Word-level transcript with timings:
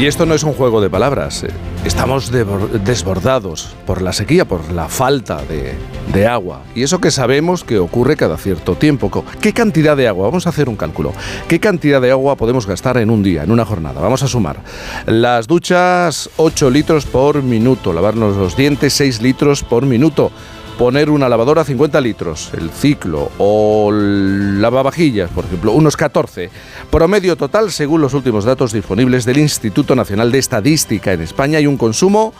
Y 0.00 0.06
esto 0.06 0.24
no 0.24 0.32
es 0.32 0.44
un 0.44 0.54
juego 0.54 0.80
de 0.80 0.88
palabras. 0.88 1.44
Estamos 1.84 2.32
desbordados 2.32 3.76
por 3.84 4.00
la 4.00 4.14
sequía, 4.14 4.46
por 4.46 4.72
la 4.72 4.88
falta 4.88 5.42
de, 5.42 5.74
de, 6.14 6.26
agua. 6.26 6.62
Y 6.74 6.84
eso 6.84 7.02
que 7.02 7.10
sabemos 7.10 7.64
que 7.64 7.78
ocurre 7.78 8.16
cada 8.16 8.38
cierto 8.38 8.76
tiempo. 8.76 9.10
¿Qué 9.42 9.52
cantidad 9.52 9.98
de 9.98 10.08
agua? 10.08 10.28
Vamos 10.28 10.46
a 10.46 10.50
hacer 10.50 10.70
un 10.70 10.76
cálculo. 10.76 11.12
¿Qué 11.48 11.60
cantidad 11.60 12.00
de 12.00 12.12
agua 12.12 12.36
podemos 12.36 12.66
gastar 12.66 12.96
en 12.96 13.10
un 13.10 13.22
día, 13.22 13.42
en 13.42 13.50
una 13.50 13.66
jornada? 13.66 14.00
Vamos 14.00 14.22
a 14.22 14.28
sumar. 14.28 14.62
Las 15.04 15.46
duchas, 15.46 16.30
8 16.38 16.70
litros 16.70 17.04
por 17.04 17.42
minuto. 17.42 17.92
Lavarnos 17.92 18.38
los 18.38 18.56
dientes, 18.56 18.94
6 18.94 19.20
litros 19.20 19.62
por 19.62 19.84
minuto 19.84 20.32
poner 20.80 21.10
una 21.10 21.28
lavadora 21.28 21.62
50 21.62 22.00
litros, 22.00 22.52
el 22.54 22.70
ciclo, 22.70 23.30
o 23.36 23.90
lavavajillas, 23.92 25.28
por 25.28 25.44
ejemplo, 25.44 25.72
unos 25.72 25.94
14. 25.94 26.48
Promedio 26.90 27.36
total, 27.36 27.70
según 27.70 28.00
los 28.00 28.14
últimos 28.14 28.46
datos 28.46 28.72
disponibles 28.72 29.26
del 29.26 29.36
Instituto 29.36 29.94
Nacional 29.94 30.32
de 30.32 30.38
Estadística 30.38 31.12
en 31.12 31.20
España, 31.20 31.58
hay 31.58 31.66
un 31.66 31.76
consumo 31.76 32.32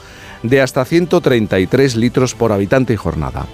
de 0.43 0.62
hasta 0.62 0.87
133 0.87 1.97
litros 1.97 2.34
por 2.34 2.51
habitante 2.51 2.95
y 2.95 2.97
jornada. 2.97 3.45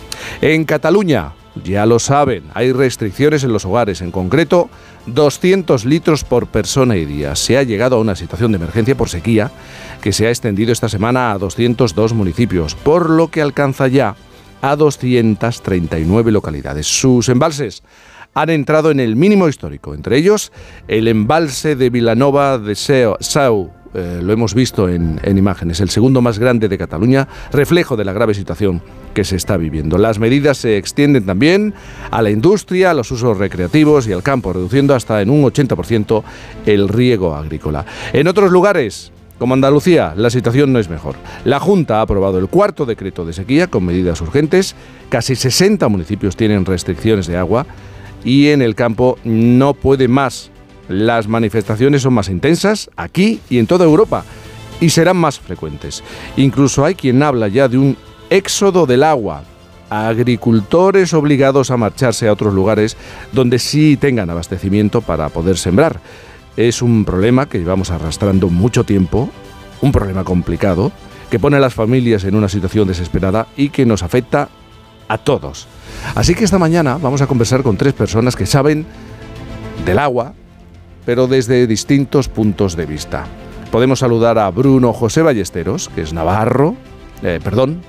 En 0.40 0.64
Cataluña, 0.64 1.32
ya 1.64 1.84
lo 1.84 1.98
saben, 1.98 2.44
hay 2.54 2.70
restricciones 2.70 3.42
en 3.42 3.52
los 3.52 3.64
hogares, 3.64 4.02
en 4.02 4.12
concreto 4.12 4.70
200 5.06 5.84
litros 5.84 6.22
por 6.22 6.46
persona 6.46 6.94
y 6.94 7.04
día. 7.04 7.34
Se 7.34 7.58
ha 7.58 7.64
llegado 7.64 7.96
a 7.96 8.00
una 8.00 8.14
situación 8.14 8.52
de 8.52 8.58
emergencia 8.58 8.96
por 8.96 9.08
sequía 9.08 9.50
que 10.00 10.12
se 10.12 10.28
ha 10.28 10.30
extendido 10.30 10.70
esta 10.70 10.88
semana 10.88 11.32
a 11.32 11.38
202 11.38 12.12
municipios, 12.12 12.76
por 12.76 13.10
lo 13.10 13.32
que 13.32 13.42
alcanza 13.42 13.88
ya 13.88 14.14
a 14.70 14.76
239 14.76 16.32
localidades. 16.32 16.86
Sus 16.86 17.28
embalses 17.28 17.82
han 18.34 18.50
entrado 18.50 18.90
en 18.90 19.00
el 19.00 19.14
mínimo 19.14 19.48
histórico, 19.48 19.94
entre 19.94 20.18
ellos 20.18 20.52
el 20.88 21.08
embalse 21.08 21.76
de 21.76 21.88
Vilanova 21.88 22.58
de 22.58 22.74
Sau, 22.74 23.70
eh, 23.94 24.20
lo 24.22 24.32
hemos 24.32 24.54
visto 24.54 24.88
en, 24.88 25.20
en, 25.22 25.38
imágenes, 25.38 25.80
el 25.80 25.88
segundo 25.88 26.20
más 26.20 26.38
grande 26.38 26.68
de 26.68 26.76
Cataluña, 26.76 27.28
reflejo 27.52 27.96
de 27.96 28.04
la 28.04 28.12
grave 28.12 28.34
situación 28.34 28.82
que 29.14 29.24
se 29.24 29.36
está 29.36 29.56
viviendo. 29.56 29.96
Las 29.96 30.18
medidas 30.18 30.58
se 30.58 30.76
extienden 30.76 31.24
también 31.24 31.72
a 32.10 32.20
la 32.20 32.30
industria, 32.30 32.90
a 32.90 32.94
los 32.94 33.10
usos 33.10 33.38
recreativos 33.38 34.06
y 34.08 34.12
al 34.12 34.22
campo, 34.22 34.52
reduciendo 34.52 34.94
hasta 34.94 35.22
en 35.22 35.30
un 35.30 35.44
80% 35.44 36.22
el 36.66 36.88
riego 36.88 37.34
agrícola. 37.34 37.86
En 38.12 38.26
otros 38.26 38.50
lugares, 38.50 39.12
como 39.38 39.54
Andalucía, 39.54 40.14
la 40.16 40.30
situación 40.30 40.72
no 40.72 40.78
es 40.78 40.88
mejor. 40.88 41.14
La 41.44 41.60
Junta 41.60 41.98
ha 41.98 42.02
aprobado 42.02 42.38
el 42.38 42.48
cuarto 42.48 42.86
decreto 42.86 43.24
de 43.24 43.34
sequía 43.34 43.66
con 43.66 43.84
medidas 43.84 44.20
urgentes. 44.22 44.74
Casi 45.10 45.36
60 45.36 45.88
municipios 45.88 46.36
tienen 46.36 46.64
restricciones 46.64 47.26
de 47.26 47.36
agua 47.36 47.66
y 48.24 48.48
en 48.48 48.62
el 48.62 48.74
campo 48.74 49.18
no 49.24 49.74
puede 49.74 50.08
más. 50.08 50.50
Las 50.88 51.28
manifestaciones 51.28 52.02
son 52.02 52.14
más 52.14 52.28
intensas 52.28 52.90
aquí 52.96 53.40
y 53.50 53.58
en 53.58 53.66
toda 53.66 53.84
Europa 53.84 54.24
y 54.80 54.90
serán 54.90 55.16
más 55.16 55.38
frecuentes. 55.38 56.02
Incluso 56.36 56.84
hay 56.84 56.94
quien 56.94 57.22
habla 57.22 57.48
ya 57.48 57.68
de 57.68 57.78
un 57.78 57.96
éxodo 58.30 58.86
del 58.86 59.02
agua. 59.02 59.42
Agricultores 59.90 61.12
obligados 61.14 61.70
a 61.70 61.76
marcharse 61.76 62.26
a 62.26 62.32
otros 62.32 62.54
lugares 62.54 62.96
donde 63.32 63.58
sí 63.58 63.96
tengan 63.96 64.30
abastecimiento 64.30 65.00
para 65.00 65.28
poder 65.28 65.58
sembrar. 65.58 66.00
Es 66.56 66.80
un 66.80 67.04
problema 67.04 67.48
que 67.48 67.58
llevamos 67.58 67.90
arrastrando 67.90 68.48
mucho 68.48 68.84
tiempo, 68.84 69.28
un 69.82 69.92
problema 69.92 70.24
complicado, 70.24 70.90
que 71.30 71.38
pone 71.38 71.58
a 71.58 71.60
las 71.60 71.74
familias 71.74 72.24
en 72.24 72.34
una 72.34 72.48
situación 72.48 72.88
desesperada 72.88 73.46
y 73.56 73.68
que 73.68 73.84
nos 73.84 74.02
afecta 74.02 74.48
a 75.08 75.18
todos. 75.18 75.66
Así 76.14 76.34
que 76.34 76.44
esta 76.44 76.58
mañana 76.58 76.98
vamos 76.98 77.20
a 77.20 77.26
conversar 77.26 77.62
con 77.62 77.76
tres 77.76 77.92
personas 77.92 78.36
que 78.36 78.46
saben 78.46 78.86
del 79.84 79.98
agua, 79.98 80.34
pero 81.04 81.26
desde 81.26 81.66
distintos 81.66 82.28
puntos 82.28 82.74
de 82.74 82.86
vista. 82.86 83.26
Podemos 83.70 83.98
saludar 83.98 84.38
a 84.38 84.50
Bruno 84.50 84.92
José 84.92 85.22
Ballesteros, 85.22 85.90
que 85.90 86.02
es 86.02 86.12
navarro, 86.12 86.74
eh, 87.22 87.40
perdón, 87.42 87.82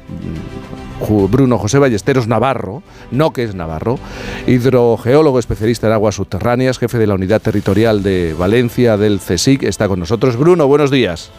Bruno 1.29 1.57
José 1.57 1.79
Ballesteros 1.79 2.27
Navarro, 2.27 2.81
no 3.11 3.31
que 3.31 3.43
es 3.43 3.55
Navarro, 3.55 3.99
hidrogeólogo 4.47 5.39
especialista 5.39 5.87
en 5.87 5.93
aguas 5.93 6.15
subterráneas, 6.15 6.79
jefe 6.79 6.97
de 6.97 7.07
la 7.07 7.15
unidad 7.15 7.41
territorial 7.41 8.03
de 8.03 8.35
Valencia 8.37 8.97
del 8.97 9.19
CSIC, 9.19 9.63
está 9.63 9.87
con 9.87 9.99
nosotros. 9.99 10.37
Bruno, 10.37 10.67
buenos 10.67 10.91
días. 10.91 11.31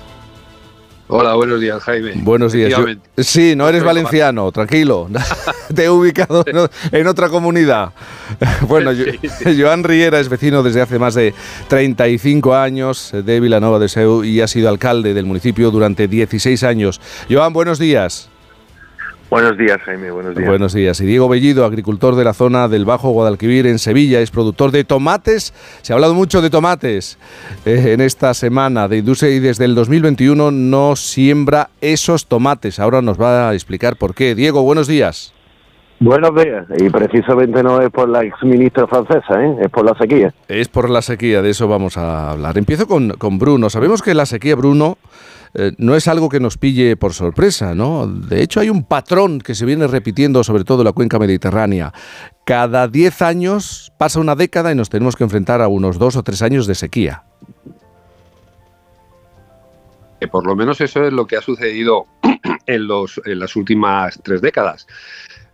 Hola, 1.10 1.34
buenos 1.34 1.58
días, 1.58 1.82
Jaime. 1.82 2.12
Buenos 2.16 2.52
días. 2.52 2.78
sí, 3.16 3.56
no 3.56 3.66
eres 3.66 3.82
valenciano, 3.82 4.52
tranquilo. 4.52 5.08
Te 5.74 5.84
he 5.84 5.90
ubicado 5.90 6.44
en 6.92 7.06
otra 7.06 7.28
comunidad. 7.28 7.92
Bueno, 8.68 8.90
Joan 9.58 9.84
Riera 9.84 10.20
es 10.20 10.28
vecino 10.28 10.62
desde 10.62 10.82
hace 10.82 10.98
más 10.98 11.14
de 11.14 11.32
35 11.68 12.54
años 12.54 13.10
de 13.12 13.40
Vilanova 13.40 13.78
de 13.78 13.88
Seu 13.88 14.22
y 14.22 14.42
ha 14.42 14.46
sido 14.46 14.68
alcalde 14.68 15.14
del 15.14 15.24
municipio 15.24 15.70
durante 15.70 16.08
16 16.08 16.62
años. 16.62 17.00
Joan, 17.30 17.52
buenos 17.54 17.78
días. 17.78 18.28
Buenos 19.30 19.58
días, 19.58 19.78
Jaime. 19.82 20.10
Buenos 20.10 20.34
días. 20.34 20.48
Buenos 20.48 20.72
días. 20.72 21.00
Y 21.02 21.06
Diego 21.06 21.28
Bellido, 21.28 21.66
agricultor 21.66 22.16
de 22.16 22.24
la 22.24 22.32
zona 22.32 22.66
del 22.66 22.86
Bajo 22.86 23.10
Guadalquivir 23.10 23.66
en 23.66 23.78
Sevilla, 23.78 24.20
es 24.20 24.30
productor 24.30 24.70
de 24.70 24.84
tomates. 24.84 25.52
Se 25.82 25.92
ha 25.92 25.96
hablado 25.96 26.14
mucho 26.14 26.40
de 26.40 26.48
tomates 26.48 27.18
eh, 27.66 27.92
en 27.92 28.00
esta 28.00 28.32
semana 28.32 28.88
de 28.88 28.98
industria 28.98 29.30
y 29.30 29.38
desde 29.38 29.66
el 29.66 29.74
2021 29.74 30.50
no 30.50 30.96
siembra 30.96 31.68
esos 31.82 32.26
tomates. 32.26 32.78
Ahora 32.78 33.02
nos 33.02 33.20
va 33.20 33.50
a 33.50 33.54
explicar 33.54 33.96
por 33.96 34.14
qué. 34.14 34.34
Diego, 34.34 34.62
buenos 34.62 34.86
días. 34.86 35.34
Buenos 36.00 36.30
días, 36.36 36.64
y 36.78 36.88
precisamente 36.90 37.60
no 37.60 37.80
es 37.80 37.90
por 37.90 38.08
la 38.08 38.22
exministra 38.22 38.86
francesa, 38.86 39.42
¿eh? 39.42 39.56
es 39.62 39.68
por 39.68 39.84
la 39.84 39.98
sequía. 39.98 40.32
Es 40.46 40.68
por 40.68 40.88
la 40.88 41.02
sequía, 41.02 41.42
de 41.42 41.50
eso 41.50 41.66
vamos 41.66 41.96
a 41.96 42.30
hablar. 42.30 42.56
Empiezo 42.56 42.86
con, 42.86 43.10
con 43.18 43.40
Bruno. 43.40 43.68
Sabemos 43.68 44.00
que 44.00 44.14
la 44.14 44.24
sequía, 44.24 44.54
Bruno, 44.54 44.96
eh, 45.54 45.72
no 45.78 45.94
es 45.94 46.08
algo 46.08 46.28
que 46.28 46.40
nos 46.40 46.58
pille 46.58 46.96
por 46.96 47.14
sorpresa, 47.14 47.74
¿no? 47.74 48.06
De 48.06 48.42
hecho, 48.42 48.60
hay 48.60 48.70
un 48.70 48.84
patrón 48.84 49.40
que 49.40 49.54
se 49.54 49.64
viene 49.64 49.86
repitiendo, 49.86 50.44
sobre 50.44 50.64
todo 50.64 50.82
en 50.82 50.86
la 50.86 50.92
cuenca 50.92 51.18
mediterránea. 51.18 51.92
Cada 52.44 52.88
10 52.88 53.22
años 53.22 53.92
pasa 53.98 54.20
una 54.20 54.34
década 54.34 54.72
y 54.72 54.74
nos 54.74 54.90
tenemos 54.90 55.16
que 55.16 55.24
enfrentar 55.24 55.60
a 55.60 55.68
unos 55.68 55.98
dos 55.98 56.16
o 56.16 56.22
tres 56.22 56.42
años 56.42 56.66
de 56.66 56.74
sequía. 56.74 57.24
Por 60.30 60.46
lo 60.46 60.56
menos 60.56 60.80
eso 60.80 61.04
es 61.04 61.12
lo 61.12 61.26
que 61.26 61.36
ha 61.36 61.42
sucedido 61.42 62.06
en, 62.66 62.86
los, 62.86 63.20
en 63.24 63.38
las 63.38 63.54
últimas 63.54 64.20
tres 64.22 64.40
décadas. 64.40 64.86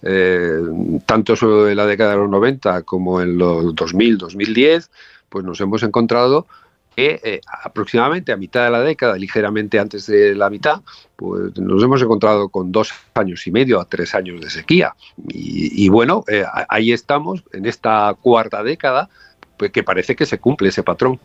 Eh, 0.03 0.61
tanto 1.07 1.35
en 1.69 1.77
la 1.77 1.87
década 1.87 2.11
de 2.11 2.19
los 2.19 2.31
90 2.31 2.83
como 2.83 3.21
en 3.21 3.39
los 3.39 3.75
2000, 3.75 4.19
2010, 4.19 4.91
pues 5.29 5.45
nos 5.45 5.61
hemos 5.61 5.83
encontrado 5.83 6.47
que 6.95 7.21
eh, 7.23 7.41
aproximadamente 7.63 8.33
a 8.33 8.37
mitad 8.37 8.65
de 8.65 8.71
la 8.71 8.81
década, 8.81 9.17
ligeramente 9.17 9.79
antes 9.79 10.07
de 10.07 10.35
la 10.35 10.51
mitad, 10.51 10.81
pues 11.17 11.57
nos 11.59 11.83
hemos 11.83 12.01
encontrado 12.03 12.49
con 12.49 12.73
dos 12.73 12.93
años 13.15 13.47
y 13.47 13.51
medio 13.51 13.81
a 13.81 13.85
tres 13.85 14.15
años 14.15 14.41
de 14.41 14.51
sequía. 14.51 14.95
Y, 15.29 15.89
bueno, 15.89 16.25
eh, 16.29 16.45
ahí 16.69 16.93
estamos, 16.93 17.43
en 17.53 17.67
esta 17.67 18.15
cuarta 18.21 18.63
década, 18.63 19.09
pues 19.57 19.71
que 19.71 19.83
parece 19.83 20.17
que 20.17 20.27
se 20.27 20.39
cumple 20.39 20.69
ese 20.69 20.83
patrón. 20.83 21.19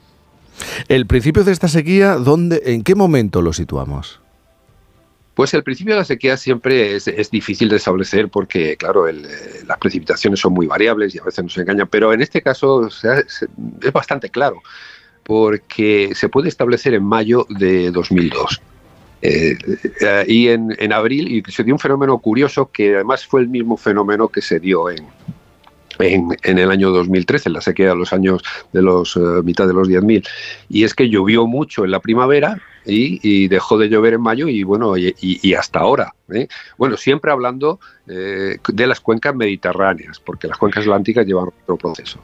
El 0.88 1.06
principio 1.06 1.44
de 1.44 1.52
esta 1.52 1.68
sequía, 1.68 2.16
¿dónde, 2.16 2.62
¿en 2.66 2.84
qué 2.84 2.96
momento 2.96 3.42
lo 3.42 3.54
situamos? 3.54 4.20
Pues 5.36 5.54
el 5.54 5.64
principio 5.64 5.94
de 5.94 6.00
la 6.00 6.06
sequía 6.06 6.36
siempre 6.36 6.96
es, 6.98 7.32
difícil 7.32 7.70
de 7.70 7.78
establecer 7.78 8.28
porque, 8.28 8.76
claro, 8.76 9.08
eh, 9.08 9.16
las 9.66 9.78
precipitaciones 9.78 10.42
son 10.42 10.52
muy 10.52 10.68
variables 10.68 11.16
y 11.16 11.20
a 11.20 11.24
veces 11.24 11.46
nos 11.46 11.58
engañan, 11.58 11.88
pero 11.88 12.12
en 12.12 12.22
este 12.22 12.42
caso 12.42 12.88
es 12.88 13.94
bastante 13.94 14.30
claro 14.30 14.62
porque 15.30 16.10
se 16.16 16.28
puede 16.28 16.50
establecer 16.50 16.96
en 16.96 17.04
mayo 17.04 17.46
de 17.50 17.92
2002. 17.92 18.64
Eh, 19.22 19.56
eh, 20.02 20.26
y 20.28 20.48
en, 20.48 20.92
abril 20.92 21.28
y 21.32 21.52
se 21.52 21.64
dio 21.64 21.76
un 21.76 21.80
fenómeno 21.80 22.18
curioso 22.18 22.72
que 22.72 22.96
además 22.96 23.28
fue 23.28 23.42
el 23.42 23.48
mismo 23.48 23.78
fenómeno 23.78 24.30
que 24.30 24.42
se 24.42 24.60
dio 24.60 24.90
en, 24.90 25.06
en, 26.00 26.58
el 26.58 26.72
año 26.72 26.90
2013, 26.90 27.50
en 27.50 27.54
la 27.54 27.62
sequía 27.62 27.90
de 27.90 27.96
los 27.96 28.12
años 28.12 28.42
de 28.74 28.82
los 28.82 29.16
eh, 29.18 29.44
mitad 29.44 29.68
de 29.68 29.74
los 29.74 29.88
10.000. 29.88 30.28
Y 30.68 30.84
es 30.84 30.96
que 30.96 31.10
llovió 31.12 31.46
mucho 31.46 31.86
en 31.86 31.92
la 31.92 32.00
primavera 32.00 32.60
y, 32.84 33.48
dejó 33.50 33.78
de 33.78 33.88
llover 33.88 34.16
en 34.16 34.22
mayo 34.22 34.48
y 34.48 34.64
bueno, 34.64 34.98
y, 34.98 35.54
hasta 35.54 35.78
ahora. 35.78 36.16
Bueno, 36.76 36.98
siempre 36.98 37.32
hablando 37.32 37.80
de 38.08 38.88
las 38.88 39.00
cuencas 39.00 39.36
mediterráneas, 39.36 40.20
porque 40.20 40.48
las 40.48 40.58
cuencas 40.58 40.86
atlánticas 40.86 41.28
llevan 41.28 41.50
otro 41.50 41.78
proceso. 41.78 42.20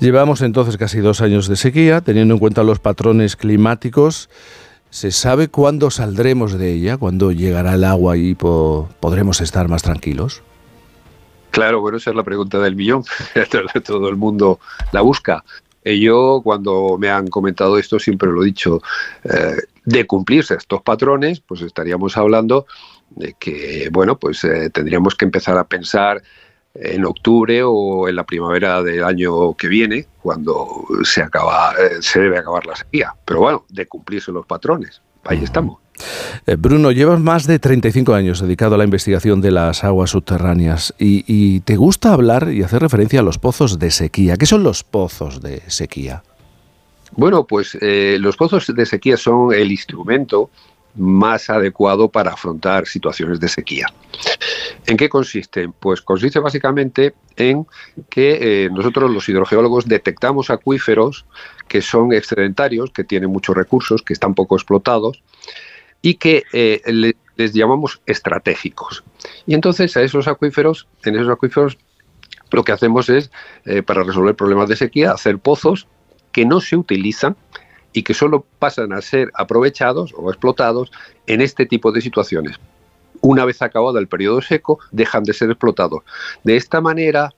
Llevamos 0.00 0.42
entonces 0.42 0.76
casi 0.76 1.00
dos 1.00 1.20
años 1.20 1.48
de 1.48 1.56
sequía, 1.56 2.00
teniendo 2.00 2.34
en 2.34 2.40
cuenta 2.40 2.62
los 2.62 2.78
patrones 2.78 3.36
climáticos. 3.36 4.30
¿Se 4.90 5.12
sabe 5.12 5.48
cuándo 5.48 5.90
saldremos 5.90 6.58
de 6.58 6.72
ella? 6.72 6.96
¿Cuándo 6.96 7.30
llegará 7.30 7.74
el 7.74 7.84
agua 7.84 8.16
y 8.16 8.34
podremos 8.34 9.40
estar 9.40 9.68
más 9.68 9.82
tranquilos? 9.82 10.42
Claro, 11.50 11.80
bueno, 11.80 11.98
esa 11.98 12.10
es 12.10 12.16
la 12.16 12.22
pregunta 12.22 12.58
del 12.58 12.76
millón. 12.76 13.04
Todo 13.84 14.08
el 14.08 14.16
mundo 14.16 14.58
la 14.92 15.00
busca. 15.00 15.44
Y 15.84 16.00
yo, 16.00 16.40
cuando 16.42 16.96
me 16.98 17.08
han 17.08 17.28
comentado 17.28 17.78
esto, 17.78 17.98
siempre 17.98 18.30
lo 18.30 18.42
he 18.42 18.46
dicho, 18.46 18.82
eh, 19.24 19.56
de 19.84 20.06
cumplirse 20.06 20.54
estos 20.54 20.82
patrones, 20.82 21.40
pues 21.40 21.62
estaríamos 21.62 22.16
hablando 22.16 22.66
de 23.10 23.34
que, 23.38 23.88
bueno, 23.90 24.18
pues 24.18 24.44
eh, 24.44 24.70
tendríamos 24.70 25.14
que 25.14 25.24
empezar 25.24 25.56
a 25.56 25.64
pensar 25.64 26.22
en 26.74 27.04
octubre 27.04 27.62
o 27.64 28.08
en 28.08 28.16
la 28.16 28.24
primavera 28.24 28.82
del 28.82 29.04
año 29.04 29.54
que 29.54 29.68
viene, 29.68 30.06
cuando 30.22 30.86
se 31.02 31.22
acaba, 31.22 31.72
eh, 31.72 32.00
se 32.00 32.20
debe 32.20 32.38
acabar 32.38 32.66
la 32.66 32.76
sequía. 32.76 33.14
Pero 33.24 33.40
bueno, 33.40 33.64
de 33.68 33.86
cumplirse 33.86 34.30
los 34.32 34.46
patrones. 34.46 35.02
Ahí 35.24 35.42
estamos. 35.42 35.78
Eh, 36.46 36.56
Bruno, 36.56 36.92
llevas 36.92 37.20
más 37.20 37.46
de 37.46 37.58
35 37.58 38.14
años 38.14 38.40
dedicado 38.40 38.74
a 38.74 38.78
la 38.78 38.84
investigación 38.84 39.40
de 39.40 39.50
las 39.50 39.84
aguas 39.84 40.10
subterráneas 40.10 40.94
y, 40.98 41.60
te 41.60 41.76
gusta 41.76 42.12
hablar 42.12 42.50
y 42.52 42.62
hacer 42.62 42.80
referencia 42.80 43.20
a 43.20 43.22
los 43.22 43.38
pozos 43.38 43.78
de 43.78 43.90
sequía. 43.90 44.36
¿Qué 44.36 44.46
son 44.46 44.62
los 44.62 44.82
pozos 44.82 45.42
de 45.42 45.62
sequía? 45.68 46.22
Bueno, 47.12 47.44
pues 47.44 47.76
eh, 47.80 48.16
los 48.20 48.36
pozos 48.36 48.72
de 48.74 48.86
sequía 48.86 49.16
son 49.16 49.52
el 49.52 49.72
instrumento 49.72 50.50
más 50.96 51.50
adecuado 51.50 52.08
para 52.08 52.32
afrontar 52.32 52.86
situaciones 52.86 53.40
de 53.40 53.48
sequía. 53.48 53.86
¿En 54.86 54.96
qué 54.96 55.08
consiste? 55.08 55.68
Pues 55.68 56.00
consiste 56.00 56.38
básicamente 56.40 57.14
en 57.36 57.66
que 58.08 58.64
eh, 58.64 58.70
nosotros 58.70 59.10
los 59.10 59.28
hidrogeólogos 59.28 59.86
detectamos 59.86 60.50
acuíferos 60.50 61.26
que 61.68 61.82
son 61.82 62.12
excedentarios, 62.12 62.90
que 62.90 63.04
tienen 63.04 63.30
muchos 63.30 63.56
recursos, 63.56 64.02
que 64.02 64.12
están 64.12 64.34
poco 64.34 64.56
explotados 64.56 65.22
y 66.02 66.14
que 66.14 66.44
eh, 66.52 66.82
les 67.36 67.52
llamamos 67.52 68.00
estratégicos. 68.06 69.04
Y 69.46 69.54
entonces 69.54 69.96
a 69.96 70.02
esos 70.02 70.28
acuíferos, 70.28 70.88
en 71.04 71.16
esos 71.16 71.28
acuíferos, 71.28 71.78
lo 72.50 72.64
que 72.64 72.72
hacemos 72.72 73.08
es, 73.08 73.30
eh, 73.64 73.82
para 73.82 74.02
resolver 74.02 74.34
problemas 74.34 74.68
de 74.68 74.76
sequía, 74.76 75.12
hacer 75.12 75.38
pozos 75.38 75.86
que 76.32 76.44
no 76.44 76.60
se 76.60 76.76
utilizan 76.76 77.36
y 77.92 78.02
que 78.02 78.14
solo 78.14 78.46
pasan 78.58 78.92
a 78.92 79.02
ser 79.02 79.30
aprovechados 79.34 80.14
o 80.16 80.30
explotados 80.30 80.90
en 81.26 81.40
este 81.40 81.66
tipo 81.66 81.92
de 81.92 82.00
situaciones. 82.00 82.56
Una 83.20 83.44
vez 83.44 83.60
acabado 83.62 83.98
el 83.98 84.08
periodo 84.08 84.40
seco, 84.40 84.78
dejan 84.92 85.24
de 85.24 85.32
ser 85.32 85.50
explotados. 85.50 86.02
De 86.44 86.56
esta 86.56 86.80
manera 86.80 87.34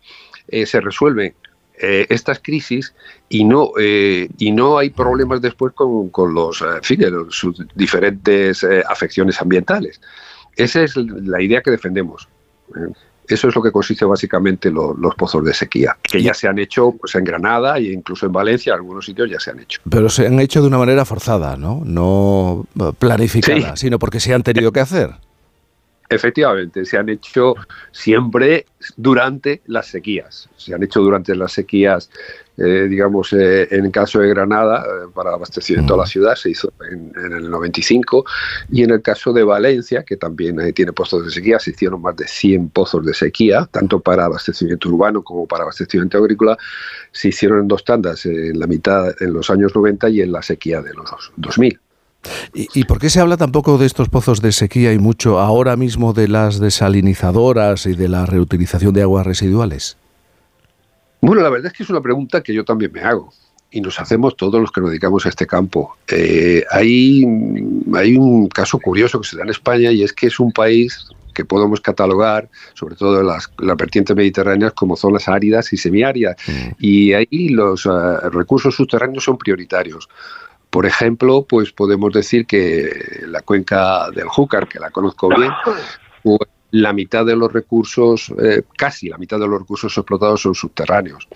eh, 0.49 0.67
se 0.67 0.81
resuelven 0.81 1.35
eh, 1.81 2.07
estas 2.11 2.39
crisis 2.39 2.95
y 3.29 3.45
no, 3.45 3.71
eh, 3.81 4.29
y 4.39 4.53
no 4.53 4.79
hay 4.79 4.91
problemas 4.91 5.41
después 5.41 5.73
con, 5.75 6.11
los, 6.35 6.65
sus 7.31 7.67
diferentes 7.75 8.65
afecciones 8.89 9.41
ambientales. 9.41 10.01
Esa 10.57 10.83
es 10.83 10.97
la 10.97 11.41
idea 11.41 11.63
que 11.63 11.71
defendemos. 11.71 12.29
Eso 13.27 13.49
es 13.49 13.55
lo 13.55 13.63
que 13.63 13.71
consiste 13.71 14.05
básicamente 14.05 14.71
los 14.71 15.15
pozos 15.17 15.45
de 15.45 15.55
sequía, 15.55 15.97
que 16.03 16.23
ya 16.23 16.35
se 16.35 16.49
han 16.49 16.59
hecho 16.59 16.93
pues, 16.93 17.15
en 17.15 17.25
Granada 17.25 17.79
e 17.79 17.93
incluso 17.93 18.27
en 18.27 18.33
Valencia, 18.33 18.73
en 18.73 18.81
algunos 18.81 19.07
sitios 19.07 19.31
ya 19.31 19.39
se 19.39 19.51
han 19.51 19.61
hecho. 19.61 19.81
Pero 19.89 20.09
se 20.09 20.27
han 20.27 20.39
hecho 20.41 20.61
de 20.61 20.67
una 20.69 20.79
manera 20.79 21.05
forzada, 21.05 21.57
¿no? 21.57 21.83
No 21.85 22.67
planificada, 22.99 23.77
sino 23.77 23.99
porque 23.99 24.21
se 24.21 24.35
han 24.35 24.43
tenido 24.43 24.73
que 24.73 24.81
hacer. 24.81 25.11
Efectivamente, 26.15 26.85
se 26.85 26.99
han 26.99 27.09
hecho 27.09 27.55
siempre 27.91 28.67
durante 28.97 29.63
las 29.67 29.87
sequías. 29.87 30.49
Se 30.57 30.75
han 30.75 30.83
hecho 30.83 31.01
durante 31.01 31.35
las 31.35 31.53
sequías, 31.53 32.11
eh, 32.59 32.87
digamos, 32.89 33.33
eh, 33.33 33.69
en 33.71 33.87
el 33.87 33.91
caso 33.91 34.21
de 34.21 34.29
Granada, 34.29 34.85
eh, 34.85 35.09
para 35.15 35.33
abastecimiento 35.33 35.95
a 35.95 35.99
la 35.99 36.07
ciudad, 36.07 36.35
se 36.35 36.51
hizo 36.51 36.73
en, 36.91 37.33
el 37.33 37.51
95, 37.51 38.25
y 38.71 38.83
en 38.83 38.91
el 38.91 39.03
caso 39.03 39.33
de 39.33 39.43
Valencia, 39.43 40.03
que 40.03 40.17
también 40.17 40.73
tiene 40.75 40.93
pozos 40.93 41.25
de 41.25 41.31
sequía, 41.31 41.59
se 41.59 41.71
hicieron 41.71 42.03
más 42.03 42.17
de 42.17 42.27
100 42.27 42.69
pozos 42.71 43.05
de 43.07 43.15
sequía, 43.15 43.69
tanto 43.71 44.01
para 44.01 44.27
abastecimiento 44.27 44.89
urbano 44.91 45.23
como 45.23 45.47
para 45.47 45.63
abastecimiento 45.63 46.19
agrícola, 46.19 46.59
se 47.11 47.29
hicieron 47.29 47.61
en 47.61 47.69
dos 47.69 47.85
tandas, 47.85 48.27
en 48.27 48.59
la 48.59 48.67
mitad 48.67 49.15
en 49.21 49.33
los 49.33 49.49
años 49.51 49.75
90 49.75 50.11
y 50.11 50.21
en 50.21 50.33
la 50.33 50.43
sequía 50.43 50.83
de 50.83 50.93
los 50.95 51.33
2000. 51.37 51.81
¿Y, 52.55 52.85
por 52.85 52.99
qué 52.99 53.11
se 53.11 53.21
habla 53.21 53.37
tampoco 53.37 53.79
de 53.79 53.87
estos 53.87 54.09
pozos 54.09 54.41
de 54.41 54.53
sequía 54.53 54.93
y 54.93 54.99
mucho 54.99 55.41
ahora 55.41 55.77
mismo 55.77 56.13
de 56.13 56.29
las 56.29 56.61
desalinizadoras 56.61 57.87
y 57.87 57.95
de 57.95 58.09
la 58.09 58.27
reutilización 58.27 58.95
de 58.95 59.03
aguas 59.03 59.27
residuales? 59.27 59.97
Bueno, 61.21 61.43
la 61.43 61.51
verdad 61.51 61.73
es 61.73 61.77
que 61.77 61.83
es 61.83 61.91
una 61.91 62.01
pregunta 62.01 62.43
que 62.43 62.55
yo 62.55 62.65
también 62.65 62.93
me 62.93 63.01
hago 63.01 63.33
y 63.71 63.81
nos 63.81 63.99
hacemos 63.99 64.37
todos 64.37 64.61
los 64.61 64.71
que 64.71 64.81
nos 64.81 64.91
dedicamos 64.91 65.25
a 65.25 65.31
este 65.31 65.47
campo. 65.47 65.97
Eh, 66.09 66.65
hay, 66.71 67.25
hay 67.95 68.17
un 68.17 68.49
caso 68.49 68.79
curioso 68.79 69.21
que 69.21 69.29
se 69.29 69.37
da 69.37 69.43
en 69.45 69.51
España 69.51 69.91
y 69.91 70.03
es 70.03 70.13
que 70.13 70.27
es 70.27 70.39
un 70.39 70.53
país 70.53 71.09
que 71.33 71.45
podemos 71.45 71.81
catalogar, 71.81 72.49
sobre 72.75 72.95
todo 72.95 73.21
en 73.21 73.27
las, 73.27 73.51
vertientes 73.79 74.15
mediterráneas, 74.15 74.73
como 74.75 74.97
zonas 74.97 75.29
áridas 75.29 75.73
y 75.73 75.79
semiáridas. 75.79 76.37
Mm. 76.47 76.69
Y 76.79 77.13
ahí 77.15 77.49
los 77.49 77.87
eh, 77.87 77.91
recursos 78.31 78.75
subterráneos 78.75 79.25
son 79.25 79.39
prioritarios. 79.39 80.09
Por 80.73 80.87
ejemplo, 80.87 81.45
pues 81.47 81.71
podemos 81.71 82.15
decir 82.15 82.47
que 82.47 83.25
la 83.27 83.43
cuenca 83.43 84.11
del 84.11 84.27
Júcar, 84.27 84.67
que 84.67 84.81
la 84.81 84.89
conozco 84.89 85.29
bien, 85.29 85.53
pues 86.23 86.49
la 86.71 86.95
mitad 86.95 87.27
de 87.27 87.37
los 87.37 87.53
recursos, 87.53 88.33
eh, 88.43 88.63
casi 88.75 89.11
la 89.11 89.19
mitad 89.19 89.39
de 89.39 89.47
los 89.47 89.61
recursos 89.61 89.95
explotados 89.95 90.41
son 90.41 90.55
subterráneos. 90.55 91.29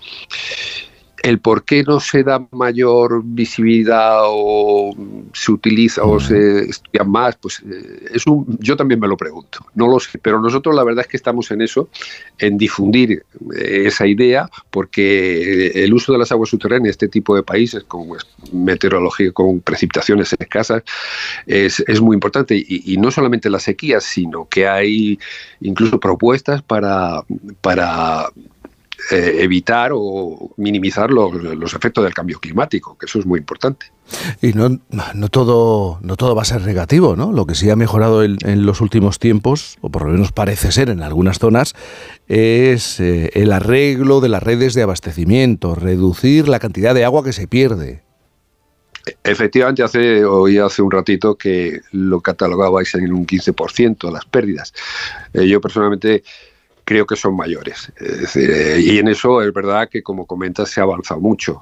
El 1.21 1.39
por 1.39 1.65
qué 1.65 1.83
no 1.83 1.99
se 1.99 2.23
da 2.23 2.47
mayor 2.49 3.21
visibilidad 3.23 4.21
o 4.23 4.95
se 5.37 5.51
utiliza 5.51 6.03
o 6.03 6.19
se 6.19 6.69
estudia 6.69 7.03
más, 7.03 7.35
pues 7.35 7.59
eh, 7.59 8.09
es 8.13 8.25
un, 8.25 8.57
yo 8.59 8.75
también 8.75 8.99
me 8.99 9.07
lo 9.07 9.15
pregunto, 9.15 9.59
no 9.75 9.87
lo 9.87 9.99
sé, 9.99 10.17
pero 10.17 10.41
nosotros 10.41 10.75
la 10.75 10.83
verdad 10.83 11.05
es 11.05 11.07
que 11.07 11.17
estamos 11.17 11.51
en 11.51 11.61
eso, 11.61 11.89
en 12.39 12.57
difundir 12.57 13.23
eh, 13.55 13.83
esa 13.85 14.07
idea, 14.07 14.49
porque 14.71 15.67
el 15.83 15.93
uso 15.93 16.11
de 16.11 16.17
las 16.17 16.31
aguas 16.31 16.49
subterráneas 16.49 16.77
en 16.77 16.89
este 16.89 17.07
tipo 17.07 17.35
de 17.35 17.43
países 17.43 17.83
con 17.83 18.07
meteorología, 18.51 19.31
con 19.31 19.59
precipitaciones 19.61 20.33
escasas, 20.37 20.83
es, 21.45 21.83
es 21.87 22.01
muy 22.01 22.15
importante. 22.15 22.55
Y, 22.55 22.93
y, 22.93 22.97
no 22.97 23.11
solamente 23.11 23.49
la 23.49 23.59
sequía, 23.59 23.99
sino 23.99 24.47
que 24.49 24.67
hay 24.67 25.19
incluso 25.61 25.99
propuestas 25.99 26.61
para, 26.61 27.23
para 27.61 28.29
eh, 29.11 29.37
evitar 29.39 29.91
o 29.93 30.51
minimizar 30.57 31.11
los, 31.11 31.73
efectos 31.73 32.03
del 32.03 32.13
cambio 32.13 32.39
climático, 32.39 32.97
que 32.97 33.05
eso 33.05 33.19
es 33.19 33.25
muy 33.25 33.39
importante. 33.39 33.85
Y 34.41 34.53
no, 34.53 34.79
no, 34.89 35.29
todo, 35.29 35.99
no 36.01 36.17
todo 36.17 36.35
va 36.35 36.41
a 36.41 36.45
ser 36.45 36.61
negativo, 36.65 37.15
¿no? 37.15 37.31
Lo 37.31 37.45
que 37.45 37.55
sí 37.55 37.69
ha 37.69 37.75
mejorado 37.75 38.23
en, 38.23 38.65
los 38.65 38.81
últimos 38.81 39.19
tiempos, 39.19 39.77
o 39.81 39.89
por 39.89 40.05
lo 40.05 40.11
menos 40.11 40.31
parece 40.31 40.71
ser 40.71 40.89
en 40.89 41.03
algunas 41.03 41.39
zonas, 41.39 41.73
es 42.27 42.99
eh, 42.99 43.29
el 43.35 43.53
arreglo 43.53 44.19
de 44.19 44.29
las 44.29 44.43
redes 44.43 44.73
de 44.73 44.81
abastecimiento, 44.81 45.75
reducir 45.75 46.49
la 46.49 46.59
cantidad 46.59 46.93
de 46.93 47.05
agua 47.05 47.23
que 47.23 47.33
se 47.33 47.47
pierde. 47.47 48.03
Efectivamente, 49.23 49.83
hace, 49.83 50.25
oí 50.25 50.57
hace 50.57 50.81
un 50.81 50.91
ratito 50.91 51.35
que 51.35 51.81
lo 51.91 52.19
catalogabais 52.19 52.93
en 52.95 53.13
un 53.13 53.25
15% 53.25 54.11
las 54.11 54.25
pérdidas. 54.25 54.73
Eh, 55.33 55.47
yo 55.47 55.61
personalmente 55.61 56.23
creo 56.87 57.05
que 57.05 57.17
son 57.17 57.35
mayores. 57.35 57.91
Eh, 57.99 58.79
y 58.81 58.97
en 58.97 59.09
eso 59.09 59.41
es 59.41 59.51
verdad 59.51 59.89
que, 59.89 60.01
como 60.01 60.25
comentas, 60.25 60.69
se 60.69 60.79
ha 60.79 60.83
avanzado 60.83 61.19
mucho. 61.19 61.61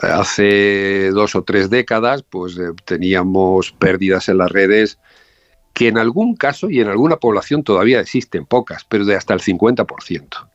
Hace 0.00 1.10
dos 1.10 1.34
o 1.34 1.44
tres 1.44 1.68
décadas, 1.68 2.22
pues 2.22 2.56
eh, 2.56 2.72
teníamos 2.86 3.70
pérdidas 3.72 4.30
en 4.30 4.38
las 4.38 4.50
redes 4.50 4.98
que 5.74 5.88
en 5.88 5.98
algún 5.98 6.36
caso 6.36 6.70
y 6.70 6.80
en 6.80 6.88
alguna 6.88 7.16
población 7.16 7.62
todavía 7.64 8.00
existen 8.00 8.46
pocas, 8.46 8.86
pero 8.88 9.04
de 9.04 9.14
hasta 9.14 9.34
el 9.34 9.40
50%. 9.40 10.48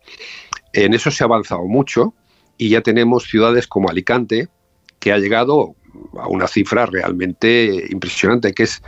En 0.74 0.94
eso 0.96 1.12
se 1.12 1.24
ha 1.24 1.28
avanzado 1.28 1.64
mucho 1.66 2.16
y 2.58 2.70
ya 2.70 2.82
tenemos 2.82 3.26
ciudades 3.26 3.68
como 3.68 3.90
Alicante, 3.90 4.48
que 5.00 5.14
ha 5.14 5.20
llegado 5.20 5.76
a 6.18 6.28
una 6.28 6.48
cifra 6.48 6.88
realmente 6.88 7.86
impresionante, 7.92 8.54
que 8.54 8.64
es 8.64 8.82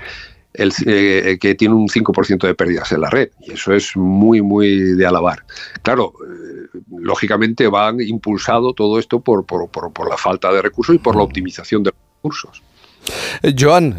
eh, 0.58 1.38
que 1.40 1.56
tiene 1.56 1.76
un 1.76 1.88
5% 1.88 2.48
de 2.48 2.56
pérdidas 2.56 2.92
en 2.92 3.02
la 3.02 3.10
red. 3.10 3.30
Y 3.42 3.54
eso 3.54 3.74
es 3.74 3.96
muy, 3.96 4.42
muy 4.42 4.96
de 4.96 5.06
alabar. 5.06 5.44
Claro, 5.84 6.14
eh, 6.24 6.80
lógicamente 7.00 7.68
van 7.68 8.02
impulsado 8.02 8.74
todo 8.74 8.98
esto 9.00 9.20
por, 9.20 9.46
por, 9.46 9.70
por, 9.70 10.10
la 10.10 10.18
falta 10.18 10.52
de 10.52 10.62
recursos 10.62 10.96
y 10.96 11.00
por 11.00 11.16
la 11.16 11.24
optimización 11.24 11.84
de 11.84 11.94
recursos. 12.16 12.64
Eh, 13.42 13.56
Joan, 13.58 13.96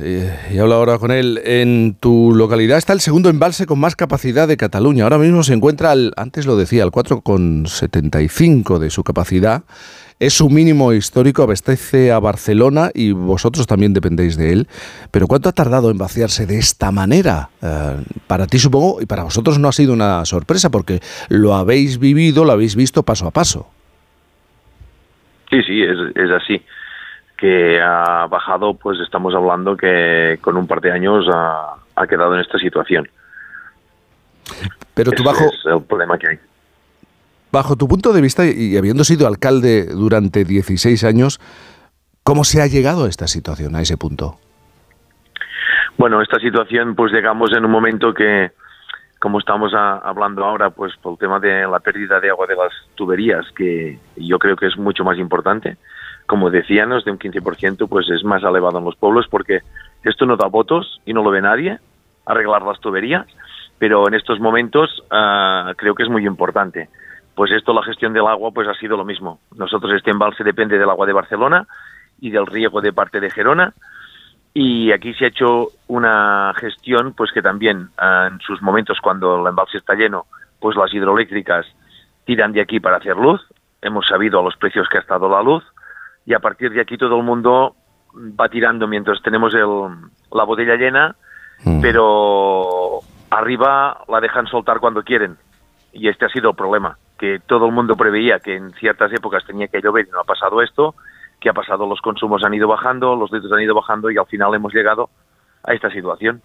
y 0.52 0.58
hablo 0.58 0.74
ahora 0.74 0.98
con 0.98 1.12
él, 1.12 1.40
en 1.44 1.96
tu 1.98 2.34
localidad 2.34 2.76
está 2.76 2.92
el 2.92 3.00
segundo 3.00 3.30
embalse 3.30 3.64
con 3.64 3.78
más 3.78 3.96
capacidad 3.96 4.48
de 4.48 4.56
Cataluña. 4.56 5.04
Ahora 5.04 5.18
mismo 5.18 5.44
se 5.44 5.54
encuentra, 5.54 5.92
al, 5.92 6.12
antes 6.16 6.44
lo 6.44 6.56
decía, 6.56 6.82
al 6.82 6.90
4,75 6.90 8.78
de 8.78 8.90
su 8.90 9.04
capacidad 9.04 9.62
es 10.20 10.34
su 10.34 10.50
mínimo 10.50 10.92
histórico, 10.92 11.42
abastece 11.42 12.10
a 12.10 12.18
Barcelona 12.18 12.90
y 12.92 13.12
vosotros 13.12 13.66
también 13.66 13.94
dependéis 13.94 14.36
de 14.36 14.52
él. 14.52 14.68
Pero 15.10 15.26
¿cuánto 15.26 15.48
ha 15.48 15.52
tardado 15.52 15.90
en 15.90 15.98
vaciarse 15.98 16.46
de 16.46 16.58
esta 16.58 16.90
manera? 16.90 17.50
Eh, 17.62 17.96
para 18.26 18.46
ti 18.46 18.58
supongo 18.58 19.00
y 19.00 19.06
para 19.06 19.22
vosotros 19.22 19.58
no 19.58 19.68
ha 19.68 19.72
sido 19.72 19.92
una 19.92 20.24
sorpresa 20.24 20.70
porque 20.70 21.00
lo 21.28 21.54
habéis 21.54 21.98
vivido, 21.98 22.44
lo 22.44 22.52
habéis 22.52 22.74
visto 22.74 23.02
paso 23.02 23.28
a 23.28 23.30
paso. 23.30 23.68
Sí, 25.50 25.62
sí, 25.62 25.82
es, 25.82 25.96
es 26.16 26.30
así. 26.30 26.62
Que 27.36 27.80
ha 27.80 28.26
bajado, 28.26 28.74
pues 28.74 28.98
estamos 28.98 29.34
hablando 29.34 29.76
que 29.76 30.38
con 30.40 30.56
un 30.56 30.66
par 30.66 30.80
de 30.80 30.90
años 30.90 31.26
ha, 31.32 32.06
quedado 32.08 32.34
en 32.34 32.40
esta 32.40 32.58
situación. 32.58 33.08
Pero 34.94 35.12
tú 35.12 35.22
bajo... 35.22 35.44
Es 35.44 35.66
el 35.66 35.82
problema 35.82 36.18
que 36.18 36.28
hay. 36.28 36.38
Bajo 37.50 37.76
tu 37.76 37.88
punto 37.88 38.12
de 38.12 38.20
vista 38.20 38.44
y 38.46 38.76
habiendo 38.76 39.04
sido 39.04 39.26
alcalde 39.26 39.86
durante 39.86 40.44
16 40.44 41.02
años, 41.04 41.40
¿cómo 42.22 42.44
se 42.44 42.60
ha 42.60 42.66
llegado 42.66 43.04
a 43.04 43.08
esta 43.08 43.26
situación, 43.26 43.74
a 43.74 43.80
ese 43.80 43.96
punto? 43.96 44.36
Bueno, 45.96 46.20
esta 46.22 46.38
situación, 46.38 46.94
pues 46.94 47.12
llegamos 47.12 47.52
en 47.56 47.64
un 47.64 47.70
momento 47.70 48.12
que 48.12 48.52
como 49.18 49.40
estamos 49.40 49.72
hablando 49.74 50.44
ahora, 50.44 50.70
pues 50.70 50.96
por 51.02 51.12
el 51.12 51.18
tema 51.18 51.40
de 51.40 51.66
la 51.66 51.80
pérdida 51.80 52.20
de 52.20 52.30
agua 52.30 52.46
de 52.46 52.54
las 52.54 52.72
tuberías, 52.94 53.44
que 53.56 53.98
yo 54.16 54.38
creo 54.38 54.54
que 54.54 54.66
es 54.66 54.76
mucho 54.76 55.02
más 55.02 55.18
importante. 55.18 55.76
Como 56.26 56.50
decíamos, 56.50 57.04
de 57.04 57.10
un 57.10 57.18
15%, 57.18 57.88
pues 57.88 58.08
es 58.10 58.22
más 58.22 58.42
elevado 58.44 58.78
en 58.78 58.84
los 58.84 58.94
pueblos 58.94 59.26
porque 59.28 59.60
esto 60.04 60.24
no 60.24 60.36
da 60.36 60.46
votos 60.46 61.00
y 61.04 61.14
no 61.14 61.24
lo 61.24 61.30
ve 61.30 61.40
nadie, 61.40 61.78
arreglar 62.26 62.62
las 62.62 62.78
tuberías, 62.78 63.26
pero 63.78 64.06
en 64.06 64.14
estos 64.14 64.38
momentos 64.38 65.02
ah, 65.10 65.72
creo 65.76 65.94
que 65.94 66.04
es 66.04 66.08
muy 66.08 66.24
importante. 66.24 66.88
Pues 67.38 67.52
esto, 67.52 67.72
la 67.72 67.84
gestión 67.84 68.12
del 68.12 68.26
agua, 68.26 68.50
pues 68.50 68.66
ha 68.66 68.74
sido 68.74 68.96
lo 68.96 69.04
mismo. 69.04 69.38
Nosotros 69.56 69.92
este 69.94 70.10
embalse 70.10 70.42
depende 70.42 70.76
del 70.76 70.90
agua 70.90 71.06
de 71.06 71.12
Barcelona 71.12 71.68
y 72.20 72.30
del 72.30 72.48
riego 72.48 72.80
de 72.80 72.92
parte 72.92 73.20
de 73.20 73.30
Gerona, 73.30 73.74
y 74.52 74.90
aquí 74.90 75.14
se 75.14 75.24
ha 75.24 75.28
hecho 75.28 75.68
una 75.86 76.52
gestión 76.56 77.12
pues 77.12 77.30
que 77.30 77.40
también 77.40 77.90
ah, 77.96 78.28
en 78.32 78.40
sus 78.40 78.60
momentos 78.60 78.98
cuando 79.00 79.40
el 79.40 79.46
embalse 79.46 79.78
está 79.78 79.94
lleno 79.94 80.26
pues 80.58 80.76
las 80.76 80.92
hidroeléctricas 80.92 81.64
tiran 82.24 82.50
de 82.52 82.60
aquí 82.60 82.80
para 82.80 82.96
hacer 82.96 83.16
luz. 83.16 83.40
Hemos 83.82 84.08
sabido 84.08 84.40
a 84.40 84.42
los 84.42 84.56
precios 84.56 84.88
que 84.88 84.98
ha 84.98 85.02
estado 85.02 85.28
la 85.28 85.40
luz. 85.40 85.62
Y 86.26 86.34
a 86.34 86.40
partir 86.40 86.72
de 86.72 86.80
aquí 86.80 86.98
todo 86.98 87.18
el 87.18 87.22
mundo 87.22 87.76
va 88.16 88.48
tirando 88.48 88.88
mientras 88.88 89.22
tenemos 89.22 89.54
el, 89.54 90.10
la 90.32 90.42
botella 90.42 90.74
llena 90.74 91.14
mm. 91.62 91.80
pero 91.80 92.98
arriba 93.30 94.02
la 94.08 94.20
dejan 94.20 94.48
soltar 94.48 94.80
cuando 94.80 95.04
quieren. 95.04 95.36
Y 95.92 96.08
este 96.08 96.24
ha 96.24 96.30
sido 96.30 96.50
el 96.50 96.56
problema 96.56 96.98
que 97.18 97.40
todo 97.46 97.66
el 97.66 97.72
mundo 97.72 97.96
preveía 97.96 98.38
que 98.38 98.56
en 98.56 98.72
ciertas 98.74 99.12
épocas 99.12 99.44
tenía 99.44 99.68
que 99.68 99.80
llover 99.80 100.06
y 100.08 100.10
no 100.10 100.20
ha 100.20 100.24
pasado 100.24 100.62
esto 100.62 100.94
¿Qué 101.40 101.48
ha 101.48 101.52
pasado? 101.52 101.86
Los 101.86 102.00
consumos 102.00 102.42
han 102.44 102.54
ido 102.54 102.66
bajando, 102.66 103.14
los 103.14 103.30
litros 103.30 103.52
han 103.52 103.60
ido 103.60 103.74
bajando 103.74 104.10
y 104.10 104.18
al 104.18 104.26
final 104.26 104.54
hemos 104.54 104.74
llegado 104.74 105.08
a 105.62 105.72
esta 105.72 105.90
situación. 105.90 106.42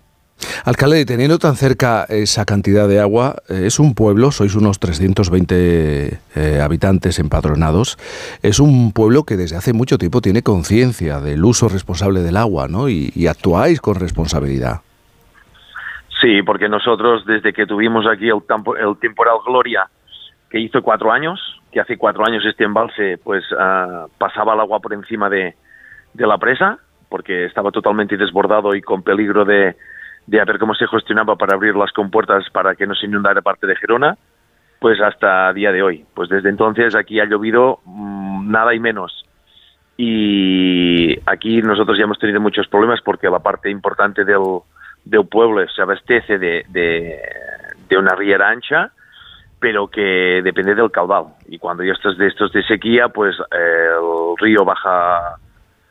Alcalde, 0.65 1.05
teniendo 1.05 1.37
tan 1.39 1.55
cerca 1.55 2.05
esa 2.09 2.45
cantidad 2.45 2.87
de 2.87 2.99
agua, 2.99 3.35
eh, 3.49 3.63
es 3.65 3.79
un 3.79 3.95
pueblo, 3.95 4.31
sois 4.31 4.55
unos 4.55 4.79
320 4.79 6.19
eh, 6.35 6.61
habitantes 6.61 7.19
empadronados, 7.19 7.97
es 8.41 8.59
un 8.59 8.93
pueblo 8.93 9.23
que 9.23 9.37
desde 9.37 9.57
hace 9.57 9.73
mucho 9.73 9.97
tiempo 9.97 10.21
tiene 10.21 10.41
conciencia 10.41 11.19
del 11.19 11.43
uso 11.43 11.69
responsable 11.69 12.21
del 12.21 12.37
agua, 12.37 12.67
¿no? 12.67 12.89
Y, 12.89 13.27
actuáis 13.27 13.79
con 13.79 13.95
responsabilidad. 13.95 14.81
Sí, 16.21 16.41
porque 16.43 16.67
nosotros 16.67 17.25
desde 17.25 17.53
que 17.53 17.65
tuvimos 17.65 18.05
aquí 18.05 18.27
el, 18.27 18.41
el 18.79 18.97
temporal 18.99 19.37
Gloria, 19.45 19.89
que 20.53 20.59
hizo 20.59 20.83
cuatro 20.83 21.11
años, 21.11 21.39
que 21.71 21.79
hace 21.79 21.97
cuatro 21.97 22.23
años 22.27 22.45
este 22.45 22.63
embalse 22.63 23.17
pues 23.17 23.43
ah, 23.57 24.05
pasaba 24.19 24.53
el 24.53 24.59
agua 24.59 24.79
por 24.79 24.93
encima 24.93 25.27
de, 25.27 25.55
la 26.13 26.37
presa, 26.37 26.77
porque 27.09 27.45
estaba 27.45 27.71
totalmente 27.71 28.17
desbordado 28.17 28.75
y 28.75 28.81
con 28.83 29.01
peligro 29.01 29.45
de, 29.45 29.75
de 30.27 30.45
ver 30.45 30.59
cómo 30.59 30.75
se 30.75 30.87
gestionaba 30.87 31.35
para 31.37 31.55
abrir 31.55 31.75
las 31.75 31.91
compuertas 31.91 32.47
para 32.51 32.75
que 32.75 32.85
no 32.85 32.93
se 32.93 33.07
inundara 33.07 33.41
parte 33.41 33.65
de 33.65 33.75
Gerona, 33.77 34.15
pues 34.77 35.01
hasta 35.01 35.51
día 35.53 35.71
de 35.71 35.81
hoy. 35.81 36.05
Pues 36.13 36.29
desde 36.29 36.49
entonces 36.49 36.93
aquí 36.93 37.19
ha 37.19 37.25
llovido 37.25 37.79
mm, 37.85 38.51
nada 38.51 38.75
y 38.75 38.79
menos. 38.79 39.25
Y 39.97 41.17
aquí 41.25 41.63
nosotros 41.63 41.97
ya 41.97 42.03
hemos 42.03 42.19
tenido 42.19 42.39
muchos 42.39 42.67
problemas 42.67 43.01
porque 43.01 43.27
la 43.27 43.39
parte 43.39 43.71
importante 43.71 44.23
del, 44.23 44.59
del 45.03 45.25
pueblo 45.25 45.67
se 45.67 45.81
abastece 45.81 46.37
de, 46.37 46.63
de, 46.69 47.19
de 47.89 47.97
una 47.97 48.13
riera 48.13 48.49
ancha, 48.49 48.91
pero 49.63 49.87
que 49.87 50.41
depende 50.43 50.75
del 50.75 50.91
caudal. 50.91 51.35
Y 51.47 51.57
cuando 51.57 51.85
ya 51.85 51.93
estás 51.93 52.17
de 52.17 52.27
estos 52.27 52.51
de 52.51 52.63
sequía, 52.63 53.07
pues 53.07 53.33
eh, 53.49 53.87
el 53.97 54.35
río 54.37 54.65
baja 54.65 55.37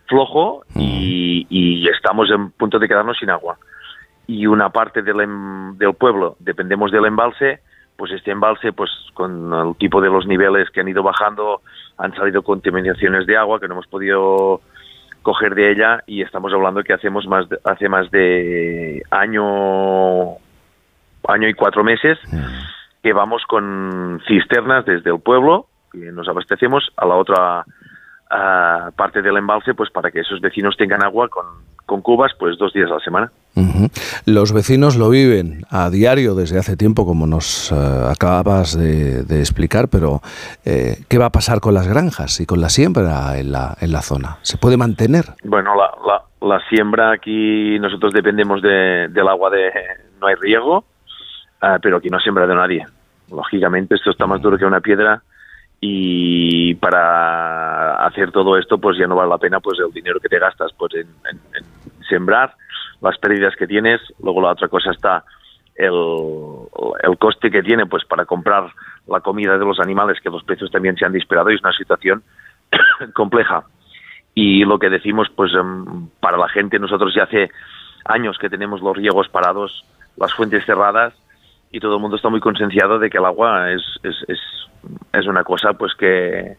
flojo 0.06 0.62
y, 0.74 1.88
estamos 1.88 2.30
en 2.30 2.50
punto 2.50 2.78
de 2.78 2.86
quedarnos 2.86 3.16
sin 3.16 3.30
agua. 3.30 3.56
Y 4.26 4.46
una 4.46 4.68
parte 4.68 5.00
del, 5.00 5.20
em, 5.20 5.78
del 5.78 5.94
pueblo 5.94 6.36
dependemos 6.38 6.92
del 6.92 7.06
embalse, 7.06 7.60
pues 7.96 8.12
este 8.12 8.30
embalse, 8.30 8.74
pues 8.74 8.90
con 9.14 9.54
el 9.54 9.74
tipo 9.76 10.02
de 10.02 10.10
los 10.10 10.26
niveles 10.26 10.68
que 10.68 10.80
han 10.80 10.88
ido 10.88 11.02
bajando, 11.02 11.62
han 11.96 12.14
salido 12.14 12.42
contaminaciones 12.42 13.24
de 13.26 13.38
agua 13.38 13.58
que 13.58 13.68
no 13.68 13.74
hemos 13.74 13.86
podido 13.86 14.60
coger 15.22 15.54
de 15.54 15.72
ella 15.72 16.02
y 16.06 16.20
estamos 16.20 16.52
hablando 16.52 16.82
que 16.82 16.92
hacemos 16.92 17.26
más 17.26 17.46
hace 17.64 17.88
más 17.88 18.10
de 18.10 19.02
año 19.10 20.32
año 21.26 21.48
y 21.48 21.54
cuatro 21.54 21.82
meses 21.84 22.18
que 23.02 23.12
vamos 23.12 23.42
con 23.48 24.20
cisternas 24.26 24.84
desde 24.84 25.10
el 25.10 25.20
pueblo, 25.20 25.66
que 25.90 26.12
nos 26.12 26.28
abastecemos, 26.28 26.90
a 26.96 27.06
la 27.06 27.16
otra 27.16 27.64
parte 28.96 29.20
del 29.20 29.36
embalse, 29.36 29.74
pues 29.74 29.90
para 29.90 30.10
que 30.10 30.20
esos 30.20 30.40
vecinos 30.40 30.74
tengan 30.78 31.04
agua 31.04 31.28
con, 31.28 31.44
con 31.84 32.00
cubas, 32.00 32.32
pues 32.38 32.56
dos 32.56 32.72
días 32.72 32.90
a 32.90 32.94
la 32.94 33.00
semana. 33.00 33.30
Los 34.24 34.52
vecinos 34.54 34.96
lo 34.96 35.10
viven 35.10 35.64
a 35.70 35.90
diario 35.90 36.34
desde 36.34 36.58
hace 36.58 36.76
tiempo, 36.76 37.04
como 37.04 37.26
nos 37.26 37.70
eh, 37.70 37.74
acabas 38.10 38.78
de, 38.78 39.20
explicar, 39.38 39.88
pero 39.88 40.22
eh, 40.64 41.04
¿qué 41.10 41.18
va 41.18 41.26
a 41.26 41.30
pasar 41.30 41.60
con 41.60 41.74
las 41.74 41.86
granjas 41.86 42.40
y 42.40 42.46
con 42.46 42.62
la 42.62 42.70
siembra 42.70 43.38
en 43.38 43.52
la, 43.52 43.76
en 43.80 43.92
la 43.92 44.00
zona? 44.00 44.38
¿Se 44.40 44.56
puede 44.56 44.78
mantener? 44.78 45.24
Bueno, 45.44 45.74
la, 45.74 45.90
la, 46.06 46.22
la 46.46 46.60
siembra 46.70 47.12
aquí 47.12 47.78
nosotros 47.78 48.14
dependemos 48.14 48.62
de, 48.62 49.08
del 49.08 49.28
agua 49.28 49.50
de... 49.50 49.70
No 50.20 50.28
hay 50.28 50.36
riego, 50.36 50.84
Ah, 51.62 51.78
pero 51.80 51.98
aquí 51.98 52.08
no 52.08 52.18
siembra 52.18 52.44
de 52.44 52.56
nadie. 52.56 52.84
Lógicamente 53.30 53.94
esto 53.94 54.10
está 54.10 54.26
más 54.26 54.42
duro 54.42 54.58
que 54.58 54.64
una 54.64 54.80
piedra 54.80 55.22
y 55.80 56.74
para 56.74 58.04
hacer 58.04 58.32
todo 58.32 58.58
esto 58.58 58.78
pues 58.78 58.98
ya 58.98 59.06
no 59.06 59.14
vale 59.14 59.30
la 59.30 59.38
pena 59.38 59.60
pues 59.60 59.78
el 59.78 59.92
dinero 59.92 60.18
que 60.18 60.28
te 60.28 60.40
gastas 60.40 60.72
pues 60.76 60.92
en, 60.94 61.06
sembrar, 62.08 62.54
las 63.00 63.16
pérdidas 63.18 63.54
que 63.56 63.68
tienes, 63.68 64.00
luego 64.22 64.42
la 64.42 64.50
otra 64.50 64.66
cosa 64.66 64.90
está 64.90 65.24
el, 65.76 65.94
el 67.04 67.18
coste 67.18 67.50
que 67.50 67.62
tiene 67.62 67.86
pues 67.86 68.04
para 68.06 68.26
comprar 68.26 68.72
la 69.06 69.20
comida 69.20 69.56
de 69.56 69.64
los 69.64 69.78
animales, 69.78 70.20
que 70.20 70.30
los 70.30 70.42
precios 70.42 70.70
también 70.70 70.96
se 70.96 71.04
han 71.04 71.12
disparado 71.12 71.50
y 71.50 71.54
es 71.54 71.62
una 71.62 71.72
situación 71.72 72.24
compleja. 73.14 73.64
Y 74.34 74.64
lo 74.64 74.78
que 74.78 74.90
decimos, 74.90 75.28
pues 75.34 75.52
em, 75.54 76.08
para 76.20 76.38
la 76.38 76.48
gente, 76.48 76.78
nosotros 76.78 77.14
ya 77.14 77.24
hace 77.24 77.50
años 78.04 78.38
que 78.38 78.50
tenemos 78.50 78.80
los 78.80 78.96
riegos 78.96 79.28
parados, 79.28 79.84
las 80.16 80.32
fuentes 80.32 80.64
cerradas, 80.64 81.14
y 81.72 81.80
todo 81.80 81.96
el 81.96 82.02
mundo 82.02 82.16
está 82.16 82.28
muy 82.28 82.40
concienciado 82.40 82.98
de 82.98 83.08
que 83.08 83.16
el 83.16 83.24
agua 83.24 83.72
es, 83.72 83.82
es, 84.02 84.16
es, 84.28 85.26
una 85.26 85.42
cosa 85.42 85.72
pues 85.72 85.94
que, 85.94 86.56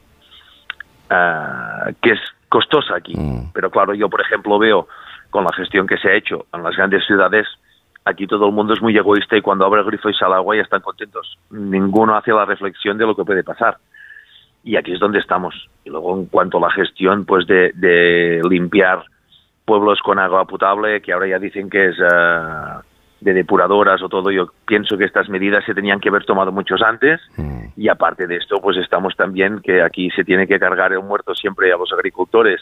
ah, 1.09 1.91
que 2.01 2.11
es 2.11 2.19
costosa 2.49 2.95
aquí. 2.95 3.13
Mm. 3.15 3.51
Pero 3.53 3.69
claro, 3.69 3.93
yo 3.93 4.09
por 4.09 4.21
ejemplo 4.21 4.57
veo 4.57 4.87
con 5.29 5.43
la 5.43 5.53
gestión 5.53 5.85
que 5.85 5.97
se 5.97 6.09
ha 6.09 6.15
hecho 6.15 6.47
en 6.51 6.63
las 6.63 6.75
grandes 6.75 7.05
ciudades, 7.05 7.47
aquí 8.05 8.25
todo 8.25 8.47
el 8.47 8.53
mundo 8.53 8.73
es 8.73 8.81
muy 8.81 8.97
egoísta 8.97 9.37
y 9.37 9.41
cuando 9.41 9.65
abre 9.65 9.81
el 9.81 9.87
grifo 9.87 10.09
y 10.09 10.13
sale 10.15 10.33
agua 10.33 10.55
ya 10.55 10.63
están 10.63 10.81
contentos. 10.81 11.37
Ninguno 11.51 12.15
hace 12.15 12.31
la 12.31 12.45
reflexión 12.45 12.97
de 12.97 13.05
lo 13.05 13.15
que 13.15 13.23
puede 13.23 13.43
pasar. 13.43 13.77
Y 14.63 14.77
aquí 14.77 14.93
es 14.93 14.99
donde 14.99 15.19
estamos. 15.19 15.69
Y 15.83 15.89
luego 15.89 16.17
en 16.17 16.25
cuanto 16.25 16.57
a 16.57 16.61
la 16.61 16.71
gestión 16.71 17.25
pues 17.25 17.45
de, 17.45 17.71
de 17.75 18.41
limpiar 18.49 19.03
pueblos 19.65 19.99
con 20.01 20.17
agua 20.17 20.45
potable, 20.45 21.01
que 21.01 21.13
ahora 21.13 21.27
ya 21.27 21.37
dicen 21.37 21.69
que 21.69 21.89
es... 21.89 21.97
Ah, 22.01 22.81
de 23.23 23.33
depuradoras 23.33 24.01
o 24.01 24.09
todo, 24.09 24.31
yo 24.31 24.51
pienso 24.65 24.97
que 24.97 25.05
estas 25.05 25.29
medidas 25.29 25.63
se 25.65 25.73
tenían 25.73 25.99
que 25.99 26.09
haber 26.09 26.25
tomado 26.25 26.51
muchos 26.51 26.81
antes 26.81 27.21
mm. 27.37 27.65
y 27.77 27.87
aparte 27.87 28.27
de 28.27 28.35
esto, 28.35 28.59
pues 28.61 28.77
estamos 28.77 29.15
también 29.15 29.61
que 29.61 29.81
aquí 29.81 30.09
se 30.11 30.25
tiene 30.25 30.45
que 30.45 30.59
cargar 30.59 30.91
el 30.91 31.01
muerto 31.01 31.33
siempre 31.33 31.71
a 31.71 31.77
los 31.77 31.91
agricultores 31.93 32.61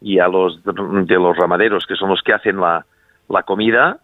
y 0.00 0.18
a 0.18 0.26
los 0.26 0.60
de 0.64 1.14
los 1.14 1.36
ramaderos, 1.36 1.86
que 1.86 1.94
son 1.94 2.08
los 2.08 2.22
que 2.22 2.32
hacen 2.32 2.60
la, 2.60 2.84
la 3.28 3.44
comida, 3.44 3.98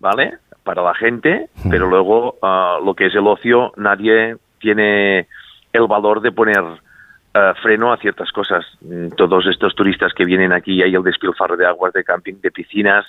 ¿vale? 0.00 0.38
Para 0.64 0.82
la 0.82 0.94
gente, 0.94 1.50
mm. 1.64 1.70
pero 1.70 1.86
luego 1.86 2.36
ah, 2.40 2.78
lo 2.82 2.94
que 2.94 3.06
es 3.06 3.14
el 3.14 3.26
ocio, 3.26 3.72
nadie 3.76 4.36
tiene 4.58 5.28
el 5.72 5.86
valor 5.86 6.22
de 6.22 6.32
poner 6.32 6.64
ah, 7.34 7.54
freno 7.60 7.92
a 7.92 7.98
ciertas 7.98 8.32
cosas. 8.32 8.64
Mm, 8.80 9.08
todos 9.16 9.46
estos 9.46 9.74
turistas 9.74 10.14
que 10.14 10.24
vienen 10.24 10.52
aquí, 10.52 10.82
hay 10.82 10.94
el 10.94 11.02
despilfarro 11.02 11.58
de 11.58 11.66
aguas, 11.66 11.92
de 11.92 12.04
camping, 12.04 12.40
de 12.40 12.50
piscinas, 12.50 13.04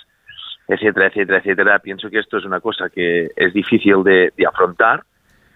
etcétera, 0.68 1.08
etcétera, 1.08 1.38
etcétera. 1.38 1.78
Pienso 1.78 2.10
que 2.10 2.18
esto 2.18 2.38
es 2.38 2.44
una 2.44 2.60
cosa 2.60 2.88
que 2.88 3.30
es 3.36 3.52
difícil 3.52 4.02
de, 4.02 4.32
afrontar, 4.46 5.04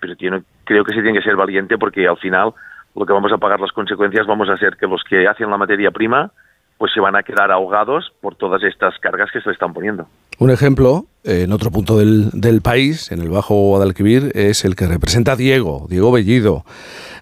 pero 0.01 0.17
tiene, 0.17 0.43
creo 0.65 0.85
que 0.85 0.95
se 0.95 1.03
tiene 1.03 1.19
que 1.19 1.25
ser 1.25 1.37
valiente 1.37 1.79
porque 1.79 2.07
al 2.07 2.19
final 2.19 2.53
lo 2.95 3.07
que 3.07 3.13
vamos 3.13 3.33
a 3.33 3.39
pagar 3.39 3.61
las 3.61 3.73
consecuencias 3.73 4.27
vamos 4.27 4.49
a 4.49 4.57
ser 4.57 4.77
que 4.77 4.87
los 4.87 5.03
que 5.05 5.27
hacen 5.27 5.51
la 5.51 5.57
materia 5.57 5.91
prima 5.91 6.33
pues 6.79 6.93
se 6.93 7.01
van 7.01 7.17
a 7.17 7.25
quedar 7.25 7.51
ahogados 7.51 8.13
por 8.21 8.37
todas 8.37 8.63
estas 8.63 8.97
cargas 9.01 9.31
que 9.33 9.41
se 9.41 9.49
le 9.49 9.53
están 9.53 9.75
poniendo. 9.75 10.07
Un 10.39 10.51
ejemplo, 10.51 11.07
en 11.25 11.53
otro 11.53 11.73
punto 11.73 11.99
del, 11.99 12.31
del, 12.31 12.63
país, 12.63 13.11
en 13.11 13.21
el 13.21 13.29
Bajo 13.31 13.55
Guadalquivir, 13.55 14.31
es 14.37 14.65
el 14.65 14.77
que 14.77 14.87
representa 14.87 15.35
Diego, 15.35 15.87
Diego 15.91 16.13
Bellido. 16.13 16.65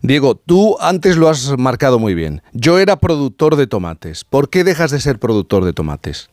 Diego, 0.02 0.34
tú 0.34 0.76
antes 0.78 1.16
lo 1.16 1.30
has 1.30 1.56
marcado 1.56 1.98
muy 1.98 2.14
bien. 2.14 2.42
Yo 2.52 2.78
era 2.78 2.96
productor 2.96 3.56
de 3.56 3.66
tomates. 3.66 4.24
¿Por 4.24 4.50
qué 4.50 4.62
dejas 4.62 4.90
de 4.90 5.00
ser 5.00 5.18
productor 5.18 5.64
de 5.64 5.72
tomates? 5.72 6.28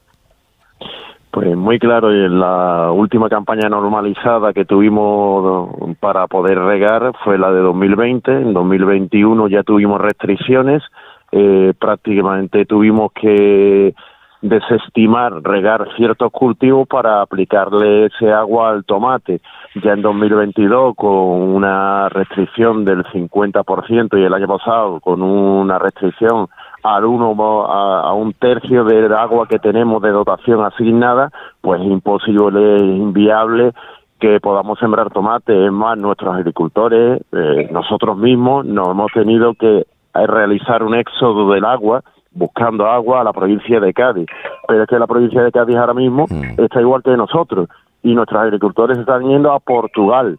Pues 1.34 1.58
muy 1.58 1.80
claro, 1.80 2.13
en 2.13 2.40
la 2.40 2.92
última 2.92 3.28
campaña 3.28 3.68
normalizada 3.68 4.54
que 4.54 4.66
tuvimos 4.66 5.68
para 6.00 6.28
poder 6.28 6.60
regar 6.60 7.12
fue 7.24 7.40
la 7.40 7.52
de 7.52 7.60
2020, 7.60 8.32
en 8.32 8.54
2021 8.54 9.48
ya 9.48 9.63
tuvimos 9.63 10.00
restricciones, 10.00 10.84
eh, 11.32 11.74
prácticamente 11.80 12.68
tuvimos 12.68 13.12
que 13.13 13.96
desestimar 14.44 15.42
regar 15.42 15.88
ciertos 15.96 16.32
cultivos 16.32 16.88
para 16.88 17.24
aplicarle 17.24 18.06
ese 18.06 18.32
agua 18.32 18.70
al 18.70 18.86
tomate. 18.86 19.42
Ya 19.84 19.94
en 19.94 20.04
2022 20.04 20.94
con 20.96 21.10
una 21.10 22.10
restricción 22.10 22.86
del 22.86 23.06
50% 23.06 24.20
y 24.20 24.24
el 24.24 24.34
año 24.36 24.48
pasado 24.48 25.00
con 25.00 25.24
una 25.24 25.80
restricción 25.80 26.48
al 26.84 27.06
uno 27.06 27.34
a, 27.66 28.13
un 28.13 28.34
tercio 28.34 28.84
del 28.84 29.13
agua 29.13 29.48
que 29.48 29.58
tenemos 29.58 30.02
de 30.02 30.12
dotación 30.12 30.63
asignada, 30.63 31.32
pues 31.62 31.82
es 31.82 31.88
imposible, 31.88 32.75
es 32.75 32.82
inviable 32.82 33.72
que 34.20 34.40
podamos 34.40 34.78
sembrar 34.80 35.10
tomate. 35.10 35.66
Es 35.66 35.72
más, 35.72 35.98
nuestros 35.98 36.36
agricultores, 36.36 37.22
eh, 37.32 37.70
nosotros 37.72 38.18
mismos, 38.18 38.66
nos 38.66 38.90
hemos 38.90 39.12
tenido 39.13 39.54
que 39.54 39.86
realizar 40.13 40.84
un 40.84 40.96
éxodo 40.96 41.52
del 41.52 41.66
agua 41.66 42.04
buscando 42.32 42.88
agua 42.88 43.22
a 43.22 43.24
la 43.24 43.34
provincia 43.34 43.80
de 43.80 43.94
Cádiz. 43.94 44.28
Pero 44.68 44.84
es 44.84 44.90
que 44.90 45.00
la 45.00 45.08
provincia 45.08 45.42
de 45.42 45.52
Cádiz 45.52 45.78
ahora 45.78 45.94
mismo 45.94 46.25
mm. 46.30 46.62
está 46.62 46.82
igual 46.82 47.02
que 47.04 47.16
nosotros 47.16 47.70
y 48.02 48.13
nuestros 48.13 48.42
agricultores 48.42 48.98
están 48.98 49.24
yendo 49.24 49.52
a 49.52 49.60
Portugal, 49.60 50.38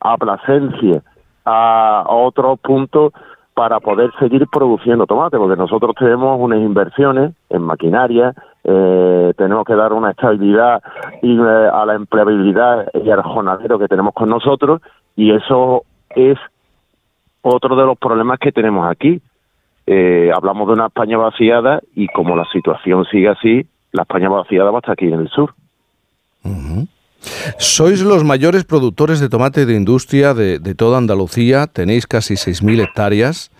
a 0.00 0.16
Plasencia, 0.18 1.02
a 1.44 2.04
otros 2.08 2.58
puntos 2.60 3.12
para 3.56 3.80
poder 3.80 4.12
seguir 4.18 4.46
produciendo 4.52 5.06
tomate, 5.06 5.38
porque 5.38 5.56
nosotros 5.56 5.94
tenemos 5.98 6.38
unas 6.38 6.58
inversiones 6.58 7.32
en 7.48 7.62
maquinaria, 7.62 8.34
eh, 8.62 9.32
tenemos 9.34 9.64
que 9.64 9.74
dar 9.74 9.94
una 9.94 10.10
estabilidad 10.10 10.82
eh, 11.22 11.70
a 11.72 11.86
la 11.86 11.94
empleabilidad 11.94 12.86
y 12.92 13.08
al 13.08 13.22
jornalero 13.22 13.78
que 13.78 13.88
tenemos 13.88 14.12
con 14.12 14.28
nosotros, 14.28 14.82
y 15.16 15.32
eso 15.32 15.84
es 16.10 16.36
otro 17.40 17.76
de 17.76 17.86
los 17.86 17.96
problemas 17.96 18.38
que 18.38 18.52
tenemos 18.52 18.90
aquí. 18.90 19.22
Eh, 19.86 20.30
hablamos 20.36 20.66
de 20.66 20.74
una 20.74 20.88
España 20.88 21.16
vaciada 21.16 21.80
y 21.94 22.08
como 22.08 22.36
la 22.36 22.44
situación 22.52 23.06
sigue 23.06 23.30
así, 23.30 23.66
la 23.90 24.02
España 24.02 24.28
vaciada 24.28 24.70
va 24.70 24.78
a 24.78 24.80
estar 24.80 24.92
aquí 24.92 25.06
en 25.06 25.20
el 25.20 25.30
sur. 25.30 25.54
Sois 27.58 28.02
los 28.02 28.24
mayores 28.24 28.64
productores 28.64 29.20
de 29.20 29.28
tomate 29.28 29.66
de 29.66 29.74
industria 29.74 30.34
de, 30.34 30.58
toda 30.74 30.98
Andalucía, 30.98 31.66
tenéis 31.66 32.06
casi 32.06 32.34
6.000 32.34 32.82
hectáreas, 32.82 33.50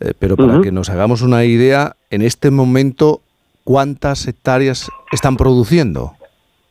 eh, 0.00 0.12
pero 0.18 0.36
para 0.36 0.60
que 0.60 0.72
nos 0.72 0.90
hagamos 0.90 1.22
una 1.22 1.44
idea, 1.44 1.96
en 2.10 2.22
este 2.22 2.50
momento, 2.50 3.20
¿cuántas 3.64 4.26
hectáreas 4.26 4.90
están 5.12 5.36
produciendo? 5.36 6.12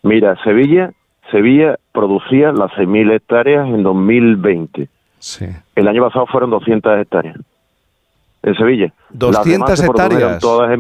Mira, 0.04 0.36
Sevilla, 0.44 0.92
Sevilla 1.32 1.78
producía 1.94 2.52
las 2.52 2.72
6.000 2.72 3.16
hectáreas 3.16 3.68
en 3.68 3.84
2020. 3.84 4.90
Sí. 5.20 5.46
El 5.76 5.88
año 5.88 6.04
pasado 6.04 6.28
fueron 6.28 6.50
200 6.50 7.00
hectáreas 7.00 7.38
en 8.44 8.56
Sevilla. 8.56 8.94
200 9.12 9.84
hectáreas. 9.84 10.40
Todas 10.40 10.78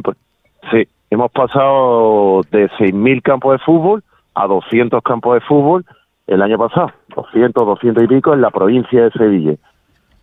sí, 0.72 0.88
hemos 1.10 1.32
pasado 1.32 2.42
de 2.52 2.70
6.000 2.72 3.22
campos 3.22 3.54
de 3.54 3.60
fútbol 3.60 4.04
a 4.36 4.48
200 4.48 5.02
campos 5.04 5.36
de 5.36 5.42
fútbol 5.42 5.86
el 6.28 6.42
año 6.42 6.58
pasado, 6.58 6.92
200, 7.16 7.66
200 7.66 8.04
y 8.04 8.08
pico 8.08 8.34
en 8.34 8.42
la 8.42 8.52
provincia 8.52 9.04
de 9.04 9.12
Sevilla. 9.12 9.56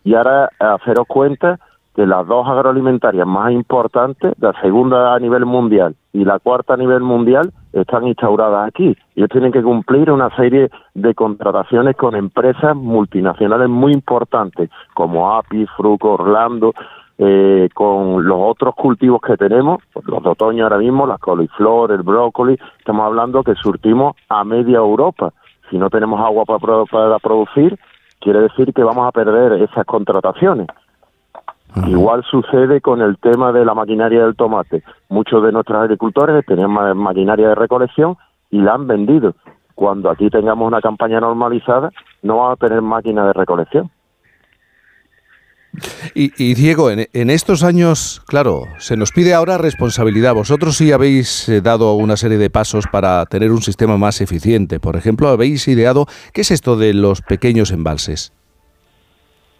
Y 0.03 0.15
ahora 0.15 0.49
haceros 0.59 1.07
cuenta 1.07 1.59
que 1.95 2.05
las 2.05 2.25
dos 2.25 2.47
agroalimentarias 2.47 3.27
más 3.27 3.51
importantes, 3.51 4.33
la 4.39 4.53
segunda 4.61 5.13
a 5.13 5.19
nivel 5.19 5.45
mundial 5.45 5.95
y 6.13 6.23
la 6.23 6.39
cuarta 6.39 6.73
a 6.73 6.77
nivel 6.77 7.01
mundial, 7.01 7.51
están 7.73 8.07
instauradas 8.07 8.67
aquí. 8.67 8.95
Ellos 9.15 9.29
tienen 9.29 9.51
que 9.51 9.61
cumplir 9.61 10.09
una 10.09 10.33
serie 10.35 10.69
de 10.93 11.13
contrataciones 11.13 11.95
con 11.95 12.15
empresas 12.15 12.75
multinacionales 12.75 13.69
muy 13.69 13.93
importantes, 13.93 14.69
como 14.93 15.35
API, 15.35 15.65
Fruco, 15.77 16.13
Orlando, 16.13 16.73
eh, 17.23 17.69
con 17.75 18.27
los 18.27 18.39
otros 18.41 18.73
cultivos 18.73 19.21
que 19.21 19.37
tenemos, 19.37 19.77
los 20.05 20.23
de 20.23 20.29
otoño 20.29 20.63
ahora 20.63 20.79
mismo, 20.79 21.05
la 21.05 21.19
coliflor, 21.19 21.91
el 21.91 22.01
brócoli, 22.01 22.57
estamos 22.79 23.05
hablando 23.05 23.43
que 23.43 23.53
surtimos 23.53 24.15
a 24.27 24.43
media 24.43 24.77
Europa. 24.77 25.31
Si 25.69 25.77
no 25.77 25.91
tenemos 25.91 26.19
agua 26.19 26.45
para, 26.45 26.85
para 26.85 27.19
producir, 27.19 27.77
quiere 28.19 28.39
decir 28.39 28.73
que 28.73 28.83
vamos 28.83 29.07
a 29.07 29.11
perder 29.11 29.61
esas 29.61 29.85
contrataciones. 29.85 30.65
Igual 31.85 32.23
sucede 32.23 32.81
con 32.81 33.03
el 33.03 33.19
tema 33.19 33.51
de 33.51 33.65
la 33.65 33.75
maquinaria 33.75 34.25
del 34.25 34.35
tomate. 34.35 34.81
Muchos 35.07 35.43
de 35.43 35.51
nuestros 35.51 35.79
agricultores 35.79 36.43
tenían 36.47 36.71
maquinaria 36.97 37.49
de 37.49 37.55
recolección 37.55 38.17
y 38.49 38.61
la 38.61 38.73
han 38.73 38.87
vendido. 38.87 39.35
Cuando 39.75 40.09
aquí 40.09 40.31
tengamos 40.31 40.67
una 40.67 40.81
campaña 40.81 41.19
normalizada, 41.19 41.91
no 42.23 42.37
vamos 42.37 42.53
a 42.53 42.65
tener 42.65 42.81
máquina 42.81 43.27
de 43.27 43.33
recolección. 43.33 43.91
Y, 46.13 46.53
Diego, 46.55 46.89
en, 46.91 47.29
estos 47.29 47.63
años, 47.63 48.21
claro, 48.27 48.63
se 48.77 48.97
nos 48.97 49.11
pide 49.11 49.33
ahora 49.33 49.57
responsabilidad. 49.57 50.35
Vosotros 50.35 50.75
sí 50.75 50.91
habéis 50.91 51.47
eh, 51.47 51.61
dado 51.61 51.93
una 51.93 52.17
serie 52.17 52.37
de 52.37 52.49
pasos 52.49 52.87
para 52.91 53.25
tener 53.25 53.51
un 53.51 53.61
sistema 53.61 53.97
más 53.97 54.19
eficiente. 54.19 54.79
Por 54.81 54.97
ejemplo, 54.97 55.29
habéis 55.29 55.67
ideado, 55.69 56.05
¿qué 56.33 56.41
es 56.41 56.51
esto 56.51 56.75
de 56.75 56.93
los 56.93 57.21
pequeños 57.21 57.71
embalses? 57.71 58.33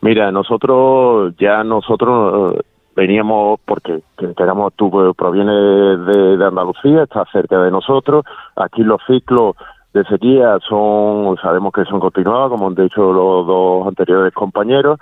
Mira, 0.01 0.31
nosotros 0.31 1.33
ya 1.39 1.63
nosotros 1.63 2.55
eh, 2.55 2.61
veníamos 2.95 3.59
porque 3.63 4.01
queramos 4.35 4.73
tú 4.75 4.91
pues, 4.91 5.15
proviene 5.15 5.53
de, 5.53 6.37
de 6.37 6.45
Andalucía, 6.45 7.03
está 7.03 7.23
cerca 7.31 7.57
de 7.59 7.71
nosotros. 7.71 8.25
Aquí 8.57 8.83
los 8.83 8.99
ciclos 9.07 9.55
de 9.93 10.03
sequía 10.05 10.57
son, 10.67 11.37
sabemos 11.41 11.71
que 11.71 11.85
son 11.85 12.01
continuados, 12.01 12.51
como 12.51 12.67
han 12.67 12.75
dicho 12.75 13.13
los 13.13 13.47
dos 13.47 13.87
anteriores 13.87 14.33
compañeros 14.33 14.99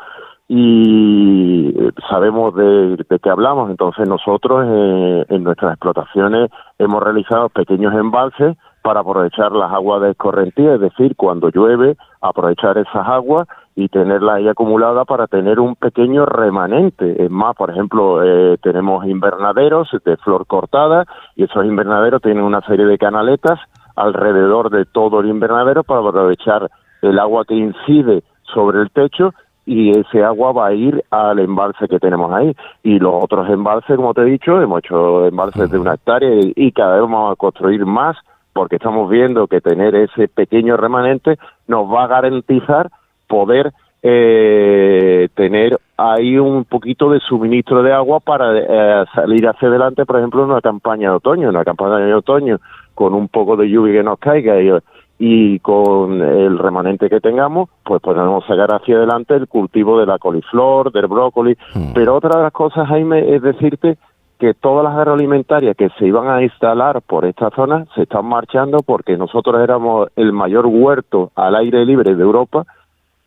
y 0.52 1.72
sabemos 2.10 2.56
de, 2.56 2.98
qué 3.22 3.30
hablamos. 3.30 3.70
Entonces 3.70 4.08
nosotros 4.08 4.66
eh, 4.68 5.26
en 5.30 5.44
nuestras 5.44 5.74
explotaciones 5.74 6.50
hemos 6.80 7.04
realizado 7.04 7.50
pequeños 7.50 7.94
embalses 7.94 8.58
para 8.82 9.02
aprovechar 9.02 9.52
las 9.52 9.72
aguas 9.72 10.02
de 10.02 10.12
escorrentía, 10.12 10.74
es 10.74 10.82
decir, 10.82 11.16
cuando 11.16 11.50
llueve, 11.50 11.98
aprovechar 12.22 12.80
esas 12.80 13.08
aguas 13.08 13.48
y 13.76 13.90
tenerlas 13.90 14.38
ahí 14.38 14.48
acumuladas 14.48 15.06
para 15.06 15.28
tener 15.28 15.60
un 15.60 15.76
pequeño 15.76 16.26
remanente. 16.26 17.24
Es 17.24 17.30
más, 17.30 17.56
por 17.56 17.70
ejemplo, 17.70 18.24
eh, 18.24 18.58
tenemos 18.64 19.06
invernaderos 19.06 19.90
de 20.04 20.18
flor 20.18 20.48
cortada 20.48 21.06
y 21.36 21.44
esos 21.44 21.64
invernaderos 21.64 22.24
tienen 22.24 22.44
una 22.44 22.62
serie 22.62 22.86
de 22.86 22.98
canaletas 22.98 23.60
alrededor 23.96 24.72
de 24.72 24.86
todo 24.86 25.20
el 25.20 25.28
invernadero 25.28 25.84
para 25.84 26.00
aprovechar 26.00 26.72
el 27.04 27.20
agua 27.20 27.46
que 27.46 27.54
incide 27.54 28.24
sobre 28.52 28.82
el 28.82 28.90
techo 28.90 29.34
y 29.70 29.92
ese 29.92 30.24
agua 30.24 30.52
va 30.52 30.68
a 30.68 30.74
ir 30.74 31.04
al 31.12 31.38
embalse 31.38 31.88
que 31.88 32.00
tenemos 32.00 32.34
ahí. 32.34 32.56
Y 32.82 32.98
los 32.98 33.24
otros 33.24 33.48
embalses, 33.52 33.96
como 33.98 34.16
te 34.16 34.22
he 34.22 34.26
dicho, 34.26 34.60
hemos 34.60 34.80
hecho 34.80 35.28
embalses 35.28 35.70
de 35.70 35.78
una 35.78 35.94
hectárea 35.94 36.32
y, 36.56 36.72
cada 36.72 36.94
vez 36.94 37.02
vamos 37.04 37.32
a 37.32 37.36
construir 37.36 37.86
más 37.86 38.18
porque 38.52 38.78
estamos 38.78 39.08
viendo 39.12 39.46
que 39.46 39.62
tener 39.62 39.94
ese 39.94 40.28
pequeño 40.28 40.76
remanente 40.76 41.38
nos 41.68 41.88
va 41.88 42.06
a 42.06 42.08
garantizar 42.08 42.90
poder 43.28 43.72
eh, 44.02 45.30
tener 45.36 45.78
ahí 45.98 46.40
un 46.40 46.66
poquito 46.66 47.12
de 47.12 47.20
suministro 47.20 47.84
de 47.84 47.94
agua 47.94 48.22
para 48.22 48.58
eh, 48.58 49.06
salir 49.14 49.48
hacia 49.48 49.68
adelante, 49.68 50.04
por 50.04 50.18
ejemplo, 50.18 50.44
en 50.44 50.50
una 50.50 50.62
campaña 50.62 51.12
de 51.12 51.18
otoño, 51.18 51.50
una 51.50 51.64
campaña 51.64 51.98
de 51.98 52.14
otoño 52.16 52.58
con 52.96 53.14
un 53.14 53.28
poco 53.28 53.56
de 53.56 53.70
lluvia 53.70 54.00
que 54.00 54.04
nos 54.04 54.18
caiga 54.18 54.60
y 54.60 54.72
y 55.20 55.60
con 55.60 56.22
el 56.22 56.58
remanente 56.58 57.10
que 57.10 57.20
tengamos, 57.20 57.70
pues 57.84 58.02
podemos 58.02 58.46
sacar 58.46 58.74
hacia 58.74 58.96
adelante 58.96 59.36
el 59.36 59.50
cultivo 59.50 60.00
de 60.00 60.06
la 60.06 60.18
coliflor, 60.18 60.94
del 60.94 61.08
brócoli. 61.08 61.58
Hmm. 61.76 61.92
Pero 61.94 62.16
otra 62.16 62.38
de 62.38 62.44
las 62.44 62.54
cosas, 62.54 62.88
Jaime, 62.88 63.36
es 63.36 63.42
decirte 63.42 63.98
que 64.40 64.54
todas 64.54 64.86
las 64.86 64.96
agroalimentarias 64.96 65.76
que 65.76 65.90
se 66.00 66.08
iban 66.08 66.30
a 66.30 66.42
instalar 66.42 67.02
por 67.02 67.26
esta 67.26 67.50
zona 67.50 67.86
se 67.94 68.04
están 68.04 68.26
marchando 68.26 68.78
porque 68.80 69.18
nosotros 69.18 69.62
éramos 69.62 70.08
el 70.16 70.32
mayor 70.32 70.66
huerto 70.66 71.32
al 71.36 71.56
aire 71.56 71.86
libre 71.86 72.16
de 72.16 72.24
Europa 72.24 72.66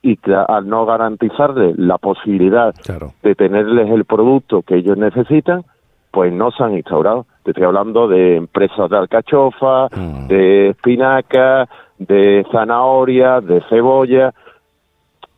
y 0.00 0.16
que 0.16 0.34
al 0.34 0.66
no 0.66 0.86
garantizarles 0.86 1.78
la 1.78 1.98
posibilidad 1.98 2.74
de 3.22 3.34
tenerles 3.34 3.90
el 3.90 4.06
producto 4.06 4.62
que 4.62 4.76
ellos 4.76 4.96
necesitan, 4.96 5.64
pues 6.10 6.32
no 6.32 6.50
se 6.50 6.64
han 6.64 6.74
instaurado. 6.74 7.26
Te 7.42 7.50
estoy 7.50 7.64
hablando 7.64 8.08
de 8.08 8.36
empresas 8.36 8.88
de 8.88 8.96
alcachofa, 8.96 9.88
mm. 9.94 10.26
de 10.28 10.68
espinaca, 10.70 11.68
de 11.98 12.46
zanahoria, 12.50 13.40
de 13.40 13.62
cebolla. 13.68 14.32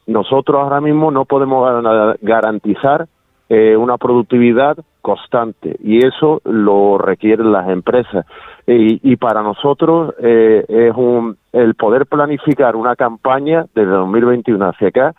Nosotros 0.07 0.63
ahora 0.63 0.81
mismo 0.81 1.11
no 1.11 1.25
podemos 1.25 1.85
garantizar 2.21 3.07
eh, 3.49 3.77
una 3.77 3.97
productividad 3.97 4.77
constante 5.01 5.77
y 5.83 6.05
eso 6.05 6.41
lo 6.45 6.99
requieren 6.99 7.53
las 7.53 7.69
empresas. 7.69 8.27
Y, 8.67 9.17
para 9.17 9.43
nosotros 9.43 10.15
eh, 10.23 10.65
es 10.67 10.95
un, 10.97 11.37
el 11.53 11.75
poder 11.75 12.07
planificar 12.07 12.77
una 12.77 12.97
campaña 12.97 13.67
desde 13.75 13.91
2021 13.91 14.67
hacia 14.67 14.89
acá 14.89 15.15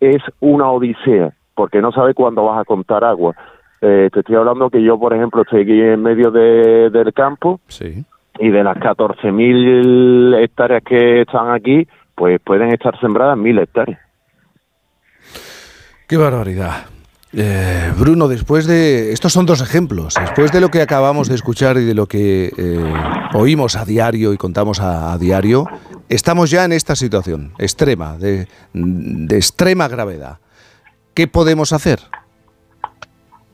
es 0.00 0.22
una 0.40 0.70
odisea 0.70 1.32
porque 1.54 1.82
no 1.82 1.92
sabe 1.92 2.14
cuándo 2.14 2.44
vas 2.44 2.58
a 2.58 2.64
contar 2.64 3.04
agua. 3.04 3.34
Eh, 3.80 4.10
te 4.12 4.20
estoy 4.20 4.36
hablando 4.36 4.68
que 4.70 4.82
yo, 4.82 4.98
por 4.98 5.14
ejemplo, 5.14 5.42
estoy 5.42 5.62
aquí 5.62 5.80
en 5.80 6.02
medio 6.02 6.30
de, 6.30 6.90
del 6.90 7.12
campo 7.12 7.60
y 8.38 8.50
de 8.50 8.64
las 8.64 8.76
14.000 8.76 10.42
hectáreas 10.42 10.82
que 10.82 11.22
están 11.22 11.50
aquí, 11.50 11.86
pues 12.14 12.40
pueden 12.44 12.72
estar 12.72 12.98
sembradas 13.00 13.38
1.000 13.38 13.62
hectáreas. 13.62 14.00
Qué 16.06 16.16
barbaridad. 16.16 16.86
Eh, 17.32 17.92
Bruno, 17.96 18.26
después 18.26 18.66
de. 18.66 19.12
Estos 19.12 19.32
son 19.32 19.46
dos 19.46 19.60
ejemplos. 19.60 20.14
Después 20.20 20.50
de 20.50 20.60
lo 20.60 20.68
que 20.68 20.82
acabamos 20.82 21.28
de 21.28 21.36
escuchar 21.36 21.76
y 21.76 21.84
de 21.84 21.94
lo 21.94 22.06
que 22.06 22.52
eh, 22.56 22.94
oímos 23.34 23.76
a 23.76 23.84
diario 23.84 24.32
y 24.32 24.36
contamos 24.36 24.80
a, 24.80 25.16
diario, 25.18 25.66
estamos 26.08 26.50
ya 26.50 26.64
en 26.64 26.72
esta 26.72 26.96
situación 26.96 27.52
extrema, 27.58 28.18
de, 28.18 28.48
extrema 29.30 29.86
gravedad. 29.86 30.38
¿Qué 31.14 31.28
podemos 31.28 31.72
hacer? 31.72 32.00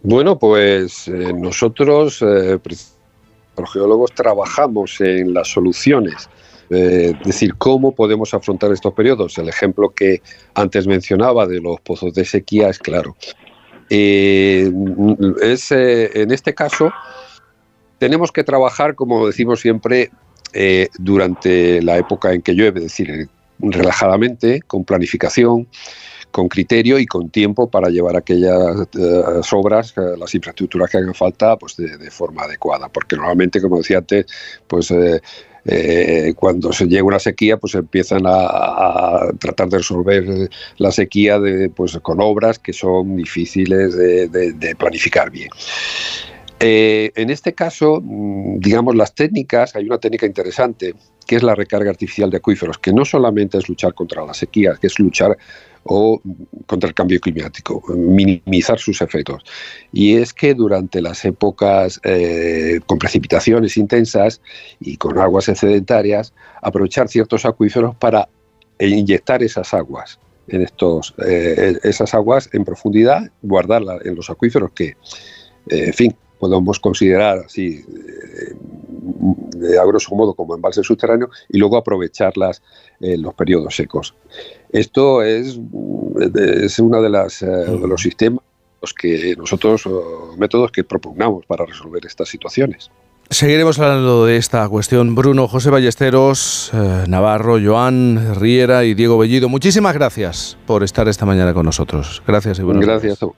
Bueno, 0.08 0.38
pues 0.38 1.08
eh, 1.08 1.32
nosotros, 1.34 2.22
los 2.22 3.72
geólogos, 3.72 4.12
trabajamos 4.12 5.00
en 5.00 5.34
las 5.34 5.48
soluciones. 5.48 6.28
es 6.70 7.18
decir, 7.24 7.56
cómo 7.56 7.92
podemos 7.92 8.32
afrontar 8.32 8.70
estos 8.70 8.94
periodos. 8.94 9.36
El 9.36 9.48
ejemplo 9.48 9.90
que 9.90 10.22
antes 10.54 10.86
mencionaba 10.86 11.44
de 11.46 11.60
los 11.60 11.80
pozos 11.80 12.14
de 12.14 12.24
sequía 12.24 12.68
es 12.68 12.78
claro. 12.78 13.16
Eh, 13.90 14.70
es, 15.42 15.72
eh, 15.72 16.22
en 16.22 16.30
este 16.30 16.54
caso, 16.54 16.92
tenemos 17.98 18.30
que 18.30 18.44
trabajar, 18.44 18.94
como 18.94 19.26
decimos 19.26 19.60
siempre, 19.60 20.10
eh, 20.52 20.88
durante 20.98 21.82
la 21.82 21.98
época 21.98 22.32
en 22.32 22.42
que 22.42 22.54
llueve, 22.54 22.78
es 22.78 22.84
decir, 22.84 23.28
relajadamente, 23.58 24.62
con 24.62 24.84
planificación, 24.84 25.66
con 26.30 26.48
criterio 26.48 26.98
y 26.98 27.06
con 27.06 27.30
tiempo 27.30 27.70
para 27.70 27.88
llevar 27.88 28.16
aquellas 28.16 29.52
obras, 29.52 29.94
las 30.18 30.34
infraestructuras 30.34 30.90
que 30.90 30.98
hagan 30.98 31.14
falta, 31.14 31.56
pues 31.56 31.76
de, 31.76 32.10
forma 32.10 32.42
adecuada. 32.42 32.88
Porque 32.88 33.16
normalmente, 33.16 33.60
como 33.60 33.78
decía 33.78 33.98
antes, 33.98 34.26
pues 34.66 34.92
eh, 35.68 36.32
cuando 36.36 36.72
se 36.72 36.86
llega 36.86 37.02
una 37.02 37.18
sequía, 37.18 37.56
pues 37.56 37.74
empiezan 37.74 38.22
a, 38.24 39.32
tratar 39.38 39.68
de 39.68 39.78
resolver 39.78 40.48
la 40.78 40.92
sequía 40.92 41.40
de, 41.40 41.70
pues, 41.70 41.98
con 42.02 42.20
obras 42.20 42.58
que 42.58 42.72
son 42.72 43.16
difíciles 43.16 43.96
de, 43.96 44.76
planificar 44.78 45.30
bien. 45.30 45.50
Eh, 46.60 47.10
en 47.16 47.30
este 47.30 47.52
caso, 47.52 48.00
mm, 48.02 48.60
digamos, 48.60 48.94
las 48.94 49.14
técnicas, 49.14 49.74
hay 49.74 49.84
una 49.84 49.98
técnica 49.98 50.24
interesante 50.24 50.94
que 51.26 51.36
es 51.36 51.42
la 51.42 51.56
recarga 51.56 51.90
artificial 51.90 52.30
de 52.30 52.36
acuíferos, 52.36 52.78
que 52.78 52.92
no 52.92 53.04
solamente 53.04 53.58
es 53.58 53.68
luchar 53.68 53.92
contra 53.94 54.24
la 54.24 54.32
sequía, 54.32 54.74
que 54.80 54.86
es 54.86 54.98
luchar 55.00 55.36
o 55.88 56.20
contra 56.66 56.88
el 56.88 56.94
cambio 56.94 57.20
climático, 57.20 57.82
minimizar 57.94 58.78
sus 58.78 59.00
efectos. 59.00 59.44
Y 59.92 60.16
es 60.16 60.32
que 60.32 60.54
durante 60.54 61.00
las 61.00 61.24
épocas 61.24 62.00
eh, 62.04 62.80
con 62.86 62.98
precipitaciones 62.98 63.76
intensas 63.76 64.40
y 64.80 64.96
con 64.96 65.18
aguas 65.18 65.48
excedentarias, 65.48 66.32
aprovechar 66.62 67.08
ciertos 67.08 67.44
acuíferos 67.44 67.94
para 67.96 68.28
inyectar 68.78 69.42
esas 69.42 69.72
aguas 69.72 70.18
en 70.48 70.62
estos 70.62 71.14
eh, 71.26 71.78
esas 71.82 72.14
aguas 72.14 72.48
en 72.52 72.64
profundidad, 72.64 73.30
guardarlas 73.42 74.04
en 74.04 74.14
los 74.14 74.30
acuíferos 74.30 74.70
que, 74.72 74.88
eh, 74.88 74.96
en 75.68 75.92
fin, 75.92 76.16
podemos 76.38 76.78
considerar 76.78 77.38
así 77.46 77.84
de 79.56 79.78
a 79.78 79.84
grosso 79.84 80.14
modo 80.14 80.34
como 80.34 80.54
embalse 80.54 80.82
subterráneo 80.82 81.30
y 81.48 81.58
luego 81.58 81.76
aprovecharlas 81.76 82.62
en 83.00 83.22
los 83.22 83.34
periodos 83.34 83.76
secos. 83.76 84.14
Esto 84.70 85.22
es, 85.22 85.58
es 86.34 86.78
uno 86.78 87.00
de, 87.02 87.10
las, 87.10 87.42
eh, 87.42 87.46
de 87.46 87.88
los 87.88 88.02
sistemas 88.02 88.40
que 88.98 89.34
nosotros, 89.36 89.88
métodos 90.38 90.70
que 90.70 90.84
propugnamos 90.84 91.44
para 91.46 91.64
resolver 91.64 92.04
estas 92.06 92.28
situaciones. 92.28 92.90
Seguiremos 93.28 93.78
hablando 93.80 94.24
de 94.24 94.36
esta 94.36 94.68
cuestión. 94.68 95.16
Bruno, 95.16 95.48
José 95.48 95.70
Ballesteros, 95.70 96.70
eh, 96.72 97.04
Navarro, 97.08 97.56
Joan, 97.62 98.36
Riera 98.36 98.84
y 98.84 98.94
Diego 98.94 99.18
Bellido, 99.18 99.48
muchísimas 99.48 99.94
gracias 99.94 100.56
por 100.64 100.84
estar 100.84 101.08
esta 101.08 101.26
mañana 101.26 101.52
con 101.52 101.66
nosotros. 101.66 102.22
Gracias 102.24 102.60
y 102.60 102.62
buenos 102.62 102.84
gracias. 102.84 103.18
días. 103.18 103.32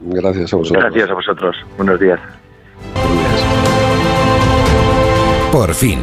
Gracias 0.00 0.52
a 0.52 0.56
vosotros. 0.56 0.82
Gracias 0.82 1.10
a 1.10 1.14
vosotros. 1.14 1.56
Buenos 1.76 2.00
días. 2.00 2.20
Por 5.50 5.74
fin. 5.74 6.00